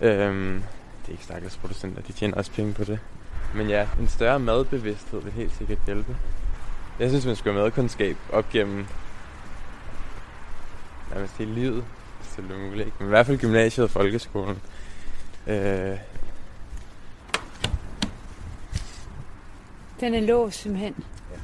ikke? 0.00 0.22
Øhm, 0.24 0.62
det 1.02 1.08
er 1.08 1.12
ikke 1.12 1.24
stakkels 1.24 1.56
producenter, 1.56 2.02
de 2.02 2.12
tjener 2.12 2.34
også 2.36 2.50
penge 2.52 2.72
på 2.72 2.84
det. 2.84 2.98
Men 3.54 3.68
ja, 3.68 3.86
en 4.00 4.08
større 4.08 4.38
madbevidsthed 4.40 5.22
vil 5.22 5.32
helt 5.32 5.52
sikkert 5.58 5.78
hjælpe. 5.86 6.16
Jeg 7.00 7.08
synes, 7.10 7.26
man 7.26 7.36
skal 7.36 7.52
have 7.52 7.62
madkundskab 7.62 8.16
op 8.32 8.48
gennem 8.50 8.86
nærmest 11.14 11.36
hele 11.38 11.54
livet, 11.54 11.84
hvis 12.20 12.30
det 12.36 12.54
er 12.54 12.58
muligt. 12.70 13.00
Men 13.00 13.08
i 13.08 13.10
hvert 13.10 13.26
fald 13.26 13.38
gymnasiet 13.38 13.84
og 13.84 13.90
folkeskolen. 13.90 14.60
Øh, 15.46 15.98
Den 20.00 20.14
er 20.14 20.20
låst 20.20 20.60
simpelthen. 20.60 21.04
Ja. 21.32 21.38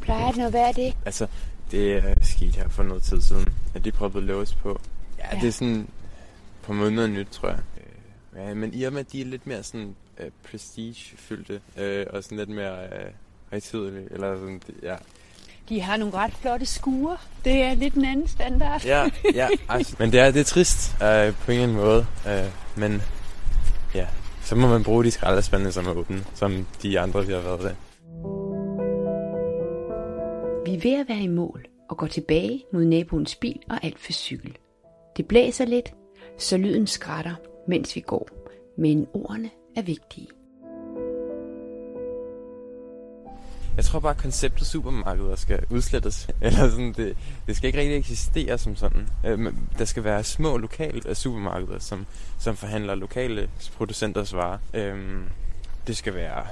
Plejer 0.00 0.32
den 0.32 0.40
at 0.40 0.52
være 0.52 0.72
det? 0.72 0.96
altså, 1.04 1.26
det 1.70 1.92
er 1.96 2.14
sket 2.22 2.56
her 2.56 2.68
for 2.68 2.82
noget 2.82 3.02
tid 3.02 3.20
siden, 3.20 3.46
at 3.74 3.84
de 3.84 3.92
prøvede 3.92 4.18
at 4.18 4.24
låse 4.24 4.56
på. 4.56 4.80
Ja, 5.18 5.24
Ja. 5.34 5.40
det 5.40 5.48
er 5.48 5.52
sådan 5.52 5.88
på 6.62 6.72
måned 6.72 6.90
noget 6.90 7.10
nyt, 7.10 7.28
tror 7.30 7.48
jeg. 7.48 7.58
Øh, 7.76 7.82
Ja, 8.48 8.54
men 8.54 8.74
Irma, 8.74 9.02
de 9.02 9.20
er 9.20 9.24
lidt 9.24 9.46
mere 9.46 9.62
sådan 9.62 9.96
øh, 10.20 10.30
prestige-fyldte, 10.50 11.60
øh, 11.78 12.06
og 12.10 12.24
sådan 12.24 12.38
lidt 12.38 12.48
mere 12.48 12.84
øh, 12.84 13.10
højtidelige, 13.50 14.08
eller 14.10 14.36
sådan, 14.36 14.62
ja. 14.82 14.96
De 15.68 15.80
har 15.80 15.96
nogle 15.96 16.14
ret 16.14 16.32
flotte 16.32 16.66
skure. 16.66 17.16
Det 17.44 17.62
er 17.62 17.74
lidt 17.74 17.94
en 17.94 18.04
anden 18.04 18.28
standard. 18.28 18.84
Ja, 18.84 19.10
ja, 19.34 19.48
altså. 19.68 19.96
Men 19.98 20.12
det 20.12 20.20
er, 20.20 20.30
det 20.30 20.40
er 20.40 20.44
trist 20.44 20.94
øh, 21.02 21.34
på 21.34 21.52
en 21.52 21.58
eller 21.58 21.62
anden 21.62 21.76
måde, 21.76 22.06
øh, 22.28 22.50
men 22.76 23.02
ja, 23.94 24.06
så 24.42 24.56
må 24.56 24.68
man 24.68 24.84
bruge 24.84 25.04
de 25.04 25.10
skraldespande 25.10 25.72
som 25.72 25.86
er 25.86 25.94
åbne, 25.94 26.24
som 26.34 26.66
de 26.82 27.00
andre, 27.00 27.26
vi 27.26 27.32
har 27.32 27.40
været 27.40 27.62
ved. 27.62 27.70
Vi 30.66 30.74
er 30.74 30.80
ved 30.80 31.00
at 31.00 31.08
være 31.08 31.20
i 31.20 31.28
mål 31.28 31.66
og 31.88 31.96
går 31.96 32.06
tilbage 32.06 32.64
mod 32.72 32.84
naboens 32.84 33.34
bil 33.34 33.60
og 33.70 33.84
alt 33.84 33.98
for 33.98 34.12
cykel. 34.12 34.56
Det 35.16 35.28
blæser 35.28 35.64
lidt, 35.64 35.94
så 36.38 36.56
lyden 36.56 36.86
skrætter, 36.86 37.34
mens 37.68 37.96
vi 37.96 38.00
går. 38.00 38.28
Men 38.78 39.06
ordene 39.14 39.50
er 39.76 39.82
vigtige. 39.82 40.28
Jeg 43.76 43.84
tror 43.84 44.00
bare, 44.00 44.10
at 44.10 44.18
konceptet 44.18 44.66
supermarkeder 44.66 45.36
skal 45.36 45.64
udslettes. 45.70 46.28
Eller 46.42 46.70
sådan, 46.70 46.92
det, 46.92 47.16
det 47.46 47.56
skal 47.56 47.66
ikke 47.66 47.80
rigtig 47.80 47.96
eksistere 47.96 48.58
som 48.58 48.76
sådan. 48.76 49.08
Øh, 49.26 49.38
men 49.38 49.68
Der 49.78 49.84
skal 49.84 50.04
være 50.04 50.24
små 50.24 50.56
lokale 50.56 51.02
øh, 51.08 51.14
supermarkeder, 51.14 51.78
som, 51.78 52.06
som 52.38 52.56
forhandler 52.56 52.94
lokale 52.94 53.50
producenters 53.76 54.34
varer. 54.34 54.58
Øhm, 54.74 55.24
det 55.86 55.96
skal 55.96 56.14
være... 56.14 56.46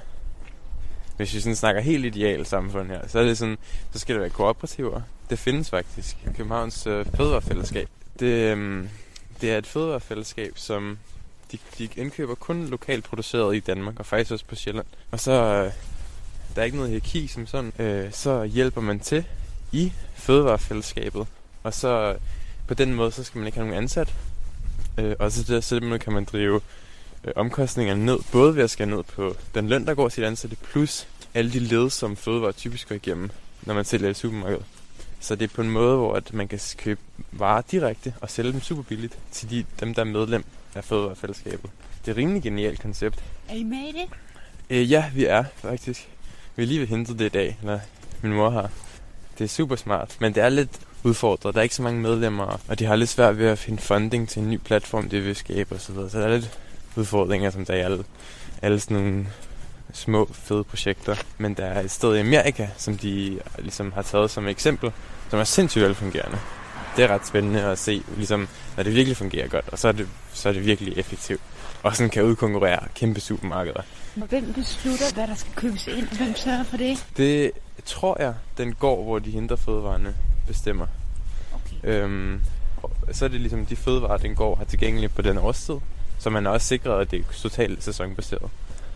Hvis 1.16 1.34
vi 1.34 1.40
sådan 1.40 1.56
snakker 1.56 1.80
helt 1.82 2.04
ideal 2.04 2.46
samfund 2.46 2.88
her, 2.88 3.08
så 3.08 3.18
er 3.18 3.24
det 3.24 3.38
sådan, 3.38 3.58
så 3.92 3.98
skal 3.98 4.14
det 4.14 4.20
være 4.20 4.30
kooperativer. 4.30 5.00
Det 5.30 5.38
findes 5.38 5.70
faktisk. 5.70 6.16
Københavns 6.36 6.86
øh, 6.86 7.06
Fødevarefællesskab. 7.16 7.88
Det, 8.20 8.26
øhm, 8.26 8.88
det 9.40 9.52
er 9.52 9.58
et 9.58 9.66
fødevarefællesskab, 9.66 10.52
som 10.56 10.98
de, 11.78 11.88
de 11.88 12.00
indkøber 12.00 12.34
kun 12.34 12.66
lokalt 12.66 13.04
produceret 13.04 13.56
i 13.56 13.60
Danmark, 13.60 13.98
og 13.98 14.06
faktisk 14.06 14.32
også 14.32 14.44
på 14.44 14.54
Sjælland. 14.54 14.86
Og 15.10 15.20
så 15.20 15.32
øh, 15.32 15.72
der 16.54 16.60
er 16.60 16.64
ikke 16.64 16.76
noget 16.76 16.90
hierarki 16.90 17.26
som 17.26 17.46
sådan, 17.46 17.72
øh, 17.78 18.12
så 18.12 18.44
hjælper 18.44 18.80
man 18.80 19.00
til 19.00 19.24
i 19.72 19.92
fødevarefællesskabet. 20.14 21.26
Og 21.62 21.74
så 21.74 21.88
øh, 21.88 22.18
på 22.66 22.74
den 22.74 22.94
måde, 22.94 23.12
så 23.12 23.24
skal 23.24 23.38
man 23.38 23.46
ikke 23.46 23.58
have 23.58 23.66
nogen 23.66 23.82
ansat. 23.82 24.14
Øh, 24.98 25.16
og 25.18 25.32
så 25.32 25.42
der 25.52 25.60
simpelthen 25.60 26.00
kan 26.00 26.12
man 26.12 26.24
drive 26.24 26.60
øh, 27.24 27.32
omkostningerne 27.36 28.06
ned, 28.06 28.18
både 28.32 28.56
ved 28.56 28.62
at 28.62 28.70
skære 28.70 28.88
ned 28.88 29.02
på 29.02 29.36
den 29.54 29.68
løn, 29.68 29.86
der 29.86 29.94
går 29.94 30.08
til 30.08 30.22
de 30.22 30.28
ansatte, 30.28 30.56
plus 30.56 31.08
alle 31.34 31.52
de 31.52 31.58
led, 31.58 31.90
som 31.90 32.16
fødevarer 32.16 32.52
typisk 32.52 32.88
går 32.88 32.94
igennem, 32.94 33.30
når 33.62 33.74
man 33.74 33.84
sælger 33.84 34.08
i 34.08 34.14
supermarkedet. 34.14 34.64
Så 35.20 35.34
det 35.34 35.50
er 35.50 35.54
på 35.54 35.62
en 35.62 35.70
måde, 35.70 35.96
hvor 35.96 36.14
at 36.14 36.34
man 36.34 36.48
kan 36.48 36.60
købe 36.76 37.00
varer 37.32 37.62
direkte 37.70 38.14
og 38.20 38.30
sælge 38.30 38.52
dem 38.52 38.62
super 38.62 38.82
billigt 38.82 39.18
til 39.32 39.50
de, 39.50 39.64
dem, 39.80 39.94
der 39.94 40.00
er 40.00 40.06
medlem 40.06 40.44
af 40.76 40.84
fødevarefællesskabet. 40.84 41.70
Det 42.00 42.08
er 42.08 42.12
et 42.12 42.16
rimelig 42.16 42.42
genialt 42.42 42.80
koncept. 42.82 43.18
Er 43.48 43.54
I 43.54 43.62
med 43.62 43.78
i 43.78 43.92
det? 43.92 44.08
Øh, 44.70 44.90
ja, 44.90 45.10
vi 45.14 45.24
er 45.24 45.44
faktisk. 45.56 46.08
Vi 46.56 46.62
er 46.62 46.66
lige 46.66 46.80
ved 46.80 46.86
hentet 46.86 47.18
det 47.18 47.24
i 47.24 47.28
dag, 47.28 47.58
eller 47.60 47.80
min 48.22 48.32
mor 48.32 48.50
har. 48.50 48.70
Det 49.38 49.44
er 49.44 49.48
super 49.48 49.76
smart, 49.76 50.16
men 50.20 50.34
det 50.34 50.42
er 50.42 50.48
lidt 50.48 50.80
udfordret. 51.02 51.54
Der 51.54 51.60
er 51.60 51.62
ikke 51.62 51.74
så 51.74 51.82
mange 51.82 52.00
medlemmer, 52.00 52.60
og 52.68 52.78
de 52.78 52.84
har 52.84 52.96
lidt 52.96 53.10
svært 53.10 53.38
ved 53.38 53.46
at 53.46 53.58
finde 53.58 53.82
funding 53.82 54.28
til 54.28 54.42
en 54.42 54.50
ny 54.50 54.60
platform, 54.64 55.08
det 55.08 55.24
vil 55.24 55.36
skabe 55.36 55.74
osv. 55.74 55.94
Så, 55.94 56.08
så 56.08 56.18
der 56.18 56.26
er 56.26 56.30
lidt 56.30 56.58
udfordringer, 56.96 57.50
som 57.50 57.64
der 57.64 57.74
er 57.74 57.78
i 57.78 57.80
alle, 57.80 58.04
alle 58.62 58.80
sådan 58.80 58.96
nogle 58.96 59.26
små, 59.92 60.30
fede 60.32 60.64
projekter. 60.64 61.16
Men 61.38 61.54
der 61.54 61.64
er 61.64 61.80
et 61.80 61.90
sted 61.90 62.16
i 62.16 62.20
Amerika, 62.20 62.68
som 62.76 62.98
de 62.98 63.40
ligesom 63.58 63.92
har 63.92 64.02
taget 64.02 64.30
som 64.30 64.48
eksempel, 64.48 64.92
som 65.30 65.38
er 65.38 65.44
sindssygt 65.44 65.84
velfungerende. 65.84 66.38
Det 66.96 67.04
er 67.04 67.08
ret 67.08 67.26
spændende 67.26 67.62
at 67.62 67.78
se, 67.78 68.02
ligesom, 68.16 68.48
når 68.76 68.82
det 68.82 68.94
virkelig 68.94 69.16
fungerer 69.16 69.48
godt, 69.48 69.64
og 69.68 69.78
så 69.78 69.88
er 69.88 69.92
det, 69.92 70.08
så 70.32 70.48
er 70.48 70.52
det 70.52 70.66
virkelig 70.66 70.98
effektivt. 70.98 71.40
Og 71.82 71.96
sådan 71.96 72.10
kan 72.10 72.22
udkonkurrere 72.22 72.78
kæmpe 72.94 73.20
supermarkeder. 73.20 73.82
Og 74.20 74.26
hvem 74.28 74.52
beslutter, 74.52 75.14
hvad 75.14 75.26
der 75.26 75.34
skal 75.34 75.52
købes 75.56 75.86
ind, 75.86 76.16
hvem 76.16 76.36
sørger 76.36 76.64
for 76.64 76.76
det? 76.76 77.06
Det 77.16 77.50
tror 77.84 78.22
jeg, 78.22 78.34
den 78.58 78.74
går, 78.74 79.02
hvor 79.04 79.18
de 79.18 79.30
henter 79.30 79.56
fødevarene 79.56 80.14
bestemmer. 80.46 80.86
Okay. 81.54 82.02
Øhm, 82.02 82.40
og 82.82 82.90
så 83.12 83.24
er 83.24 83.28
det 83.28 83.40
ligesom 83.40 83.66
de 83.66 83.76
fødevarer, 83.76 84.16
den 84.16 84.34
går 84.34 84.54
har 84.54 84.64
tilgængelige 84.64 85.08
på 85.08 85.22
den 85.22 85.38
årstid. 85.38 85.74
Så 86.18 86.30
man 86.30 86.46
er 86.46 86.50
også 86.50 86.66
sikret, 86.66 87.00
at 87.00 87.10
det 87.10 87.18
er 87.18 87.24
totalt 87.32 87.84
sæsonbaseret. 87.84 88.50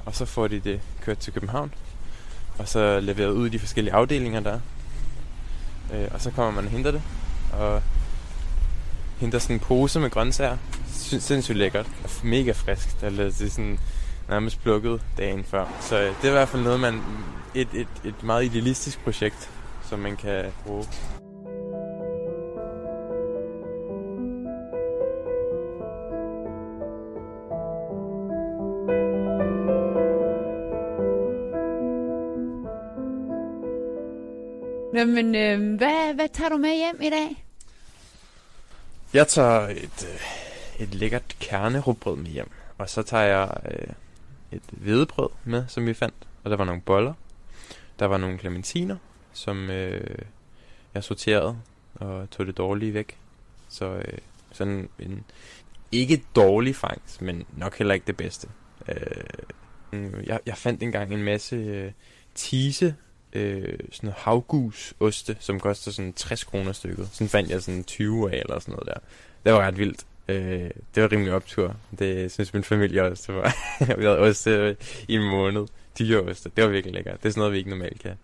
Og 0.04 0.14
så 0.14 0.24
får 0.24 0.48
de 0.48 0.61
det 0.61 0.80
kørt 1.00 1.18
til 1.18 1.32
København. 1.32 1.74
Og 2.58 2.68
så 2.68 3.00
leveret 3.00 3.30
ud 3.30 3.46
i 3.46 3.50
de 3.50 3.58
forskellige 3.58 3.94
afdelinger 3.94 4.40
der. 4.40 4.58
er. 5.92 6.02
Øh, 6.02 6.08
og 6.14 6.20
så 6.20 6.30
kommer 6.30 6.52
man 6.52 6.64
og 6.64 6.70
henter 6.70 6.90
det. 6.90 7.02
Og 7.52 7.82
henter 9.18 9.38
sådan 9.38 9.56
en 9.56 9.61
pose 9.61 10.00
med 10.00 10.11
grøntsager. 10.11 10.56
Sy- 10.94 11.14
Sindssygt 11.14 11.58
lækkert. 11.58 11.87
Og 12.04 12.11
mega 12.22 12.52
frisk. 12.52 12.88
Eller 13.02 13.24
det 13.24 13.40
er 13.40 13.50
sådan 13.50 13.78
nærmest 14.28 14.62
plukket 14.62 15.02
dagen 15.18 15.44
før. 15.44 15.66
Så 15.80 15.96
øh, 15.98 16.06
det 16.06 16.24
er 16.24 16.28
i 16.28 16.30
hvert 16.32 16.48
fald 16.48 16.62
noget, 16.62 16.80
man... 16.80 17.02
Et, 17.54 17.68
et, 17.74 17.88
et 18.04 18.22
meget 18.22 18.44
idealistisk 18.44 19.04
projekt, 19.04 19.50
som 19.88 19.98
man 19.98 20.16
kan 20.16 20.44
bruge. 20.66 20.84
Jamen, 34.98 35.14
men 35.14 35.34
øh, 35.34 35.76
hvad, 35.76 36.14
hvad 36.14 36.28
tager 36.28 36.48
du 36.48 36.56
med 36.56 36.76
hjem 36.76 37.02
i 37.02 37.11
dag? 37.11 37.44
Jeg 39.14 39.28
tager 39.28 39.61
et, 39.68 40.08
øh, 40.08 40.82
et 40.82 40.94
lækkert 40.94 41.37
kernerugbrød 41.40 42.16
med 42.16 42.30
hjem. 42.30 42.50
Og 42.78 42.90
så 42.90 43.02
tager 43.02 43.24
jeg 43.24 43.50
øh, 43.70 43.94
et 44.52 44.62
hvedebrød 44.70 45.28
med, 45.44 45.64
som 45.68 45.87
vi 45.87 45.94
fandt. 45.94 46.14
Og 46.44 46.50
der 46.50 46.56
var 46.56 46.64
nogle 46.64 46.80
boller. 46.80 47.14
Der 47.98 48.06
var 48.06 48.18
nogle 48.18 48.38
clementiner, 48.38 48.96
som 49.32 49.70
øh, 49.70 50.18
jeg 50.94 51.04
sorterede 51.04 51.58
og 51.94 52.30
tog 52.30 52.46
det 52.46 52.56
dårlige 52.56 52.94
væk. 52.94 53.18
Så 53.68 53.87
øh, 53.87 54.18
sådan 54.52 54.88
en 54.98 55.24
ikke 55.92 56.22
dårlig 56.37 56.76
fangst, 56.76 57.22
men 57.22 57.46
nok 57.56 57.78
heller 57.78 57.94
ikke 57.94 58.06
det 58.06 58.16
bedste. 58.16 58.48
Øh, 58.88 60.26
jeg, 60.26 60.40
jeg 60.46 60.56
fandt 60.56 60.82
engang 60.82 61.14
en 61.14 61.22
masse 61.22 61.56
øh, 61.56 61.92
tise, 62.34 62.94
øh, 63.33 63.79
sådan 63.93 64.07
noget 64.07 64.14
havgusoste, 64.19 65.37
som 65.41 65.61
koster 65.61 65.91
sådan 65.91 66.12
60 66.12 66.45
kroner 66.45 66.73
stykket. 66.73 67.09
Sådan 67.12 67.29
fandt 67.29 67.51
jeg 67.51 67.62
sådan 67.62 67.85
20 67.85 68.33
af 68.33 68.38
eller 68.38 68.59
sådan 68.59 68.73
noget 68.73 68.87
der. 68.87 69.01
Det 69.45 69.53
var 69.53 69.67
ret 69.67 69.79
vildt. 69.79 70.07
Øh, 70.29 70.71
det 70.95 71.03
var 71.03 71.12
rimelig 71.12 71.33
optur. 71.33 71.77
Det 71.99 72.33
synes 72.33 72.55
min 72.55 72.64
familie 72.64 73.03
også. 73.03 73.33
Det 73.33 73.41
var. 73.41 73.55
vi 73.99 74.05
havde 74.05 74.19
oste 74.19 74.77
i 75.09 75.14
en 75.14 75.31
måned. 75.31 75.67
Dyre 75.99 76.23
oste. 76.23 76.51
Det 76.57 76.64
var 76.64 76.71
virkelig 76.71 76.95
lækkert. 76.95 77.23
Det 77.23 77.29
er 77.29 77.33
sådan 77.33 77.41
noget, 77.41 77.53
vi 77.53 77.59
ikke 77.59 77.71
normalt 77.71 78.01
kan, 78.01 78.14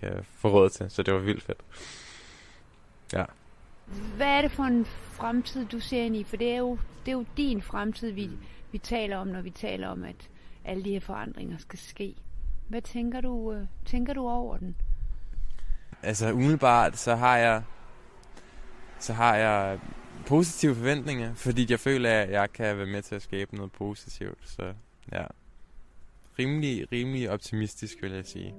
kan 0.00 0.12
få 0.38 0.48
råd 0.48 0.70
til. 0.70 0.86
Så 0.90 1.02
det 1.02 1.14
var 1.14 1.20
vildt 1.20 1.42
fedt. 1.42 1.58
Ja. 3.12 3.24
Hvad 4.16 4.26
er 4.26 4.42
det 4.42 4.50
for 4.50 4.62
en 4.62 4.86
fremtid, 5.12 5.66
du 5.66 5.80
ser 5.80 6.02
ind 6.02 6.16
i? 6.16 6.24
For 6.24 6.36
det 6.36 6.50
er 6.50 6.56
jo, 6.56 6.78
det 7.06 7.12
er 7.12 7.16
jo 7.16 7.24
din 7.36 7.62
fremtid, 7.62 8.10
vi, 8.10 8.30
vi 8.72 8.78
taler 8.78 9.16
om, 9.16 9.26
når 9.26 9.40
vi 9.40 9.50
taler 9.50 9.88
om, 9.88 10.04
at 10.04 10.28
alle 10.64 10.84
de 10.84 10.90
her 10.90 11.00
forandringer 11.00 11.58
skal 11.58 11.78
ske. 11.78 12.14
Hvad 12.70 12.82
tænker 12.82 13.20
du, 13.20 13.52
øh, 13.52 13.66
tænker 13.84 14.12
du 14.12 14.28
over 14.28 14.56
den? 14.56 14.76
Altså 16.02 16.32
umiddelbart, 16.32 16.96
så 16.96 17.14
har 17.14 17.36
jeg 17.36 17.62
så 18.98 19.12
har 19.12 19.36
jeg 19.36 19.78
positive 20.26 20.74
forventninger, 20.74 21.34
fordi 21.34 21.66
jeg 21.70 21.80
føler, 21.80 22.10
at 22.10 22.30
jeg 22.30 22.52
kan 22.52 22.76
være 22.76 22.86
med 22.86 23.02
til 23.02 23.14
at 23.14 23.22
skabe 23.22 23.56
noget 23.56 23.72
positivt. 23.72 24.38
Så 24.48 24.74
ja, 25.12 25.24
rimelig, 26.38 26.92
rimelig 26.92 27.30
optimistisk, 27.30 28.02
vil 28.02 28.12
jeg 28.12 28.26
sige. 28.26 28.54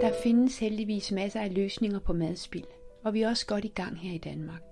Der 0.00 0.12
findes 0.22 0.58
heldigvis 0.58 1.12
masser 1.12 1.40
af 1.40 1.54
løsninger 1.54 1.98
på 1.98 2.12
madspild, 2.12 2.66
og 3.04 3.14
vi 3.14 3.22
er 3.22 3.28
også 3.28 3.46
godt 3.46 3.64
i 3.64 3.72
gang 3.74 4.00
her 4.00 4.14
i 4.14 4.18
Danmark. 4.18 4.71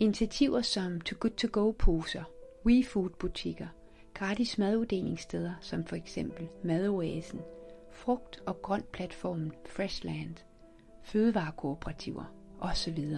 Initiativer 0.00 0.62
som 0.62 1.00
To 1.00 1.16
Good 1.20 1.30
To 1.30 1.48
Go 1.52 1.70
poser, 1.70 2.22
WeFood 2.66 3.10
butikker, 3.10 3.66
gratis 4.14 4.58
maduddelingssteder 4.58 5.52
som 5.60 5.84
for 5.84 5.96
eksempel 5.96 6.48
Madoasen, 6.64 7.40
frugt- 7.90 8.42
og 8.46 8.62
grønt 8.62 8.92
platformen 8.92 9.52
Freshland, 9.66 10.36
fødevarekooperativer 11.02 12.34
osv. 12.60 13.16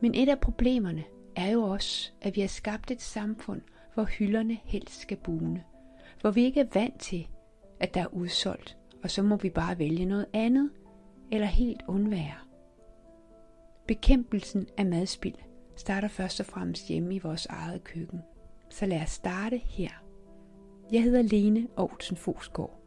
Men 0.00 0.14
et 0.14 0.28
af 0.28 0.40
problemerne 0.40 1.04
er 1.36 1.50
jo 1.50 1.62
også, 1.62 2.12
at 2.20 2.36
vi 2.36 2.40
har 2.40 2.48
skabt 2.48 2.90
et 2.90 3.02
samfund, 3.02 3.60
hvor 3.94 4.04
hylderne 4.04 4.58
helst 4.64 5.00
skal 5.00 5.16
bune, 5.16 5.64
hvor 6.20 6.30
vi 6.30 6.44
ikke 6.44 6.60
er 6.60 6.68
vant 6.74 7.00
til, 7.00 7.28
at 7.80 7.94
der 7.94 8.00
er 8.02 8.14
udsolgt, 8.14 8.76
og 9.02 9.10
så 9.10 9.22
må 9.22 9.36
vi 9.36 9.50
bare 9.50 9.78
vælge 9.78 10.04
noget 10.04 10.26
andet, 10.32 10.70
eller 11.32 11.46
helt 11.46 11.82
undvære. 11.88 12.38
Bekæmpelsen 13.86 14.66
af 14.76 14.86
madspild 14.86 15.34
starter 15.76 16.08
først 16.08 16.40
og 16.40 16.46
fremmest 16.46 16.88
hjemme 16.88 17.14
i 17.14 17.18
vores 17.18 17.46
eget 17.46 17.84
køkken. 17.84 18.22
Så 18.70 18.86
lad 18.86 19.02
os 19.02 19.10
starte 19.10 19.56
her. 19.56 19.90
Jeg 20.92 21.02
hedder 21.02 21.22
Lene 21.22 21.68
Aarhusen 21.76 22.16
Fosgaard. 22.16 22.80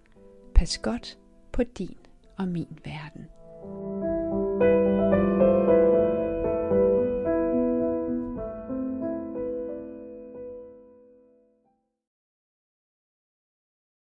Pas 0.56 0.78
godt 0.78 1.18
på 1.52 1.64
din 1.64 1.98
og 2.38 2.48
min 2.48 2.80
verden. 2.86 3.26
thank 4.60 5.14
you 5.14 5.19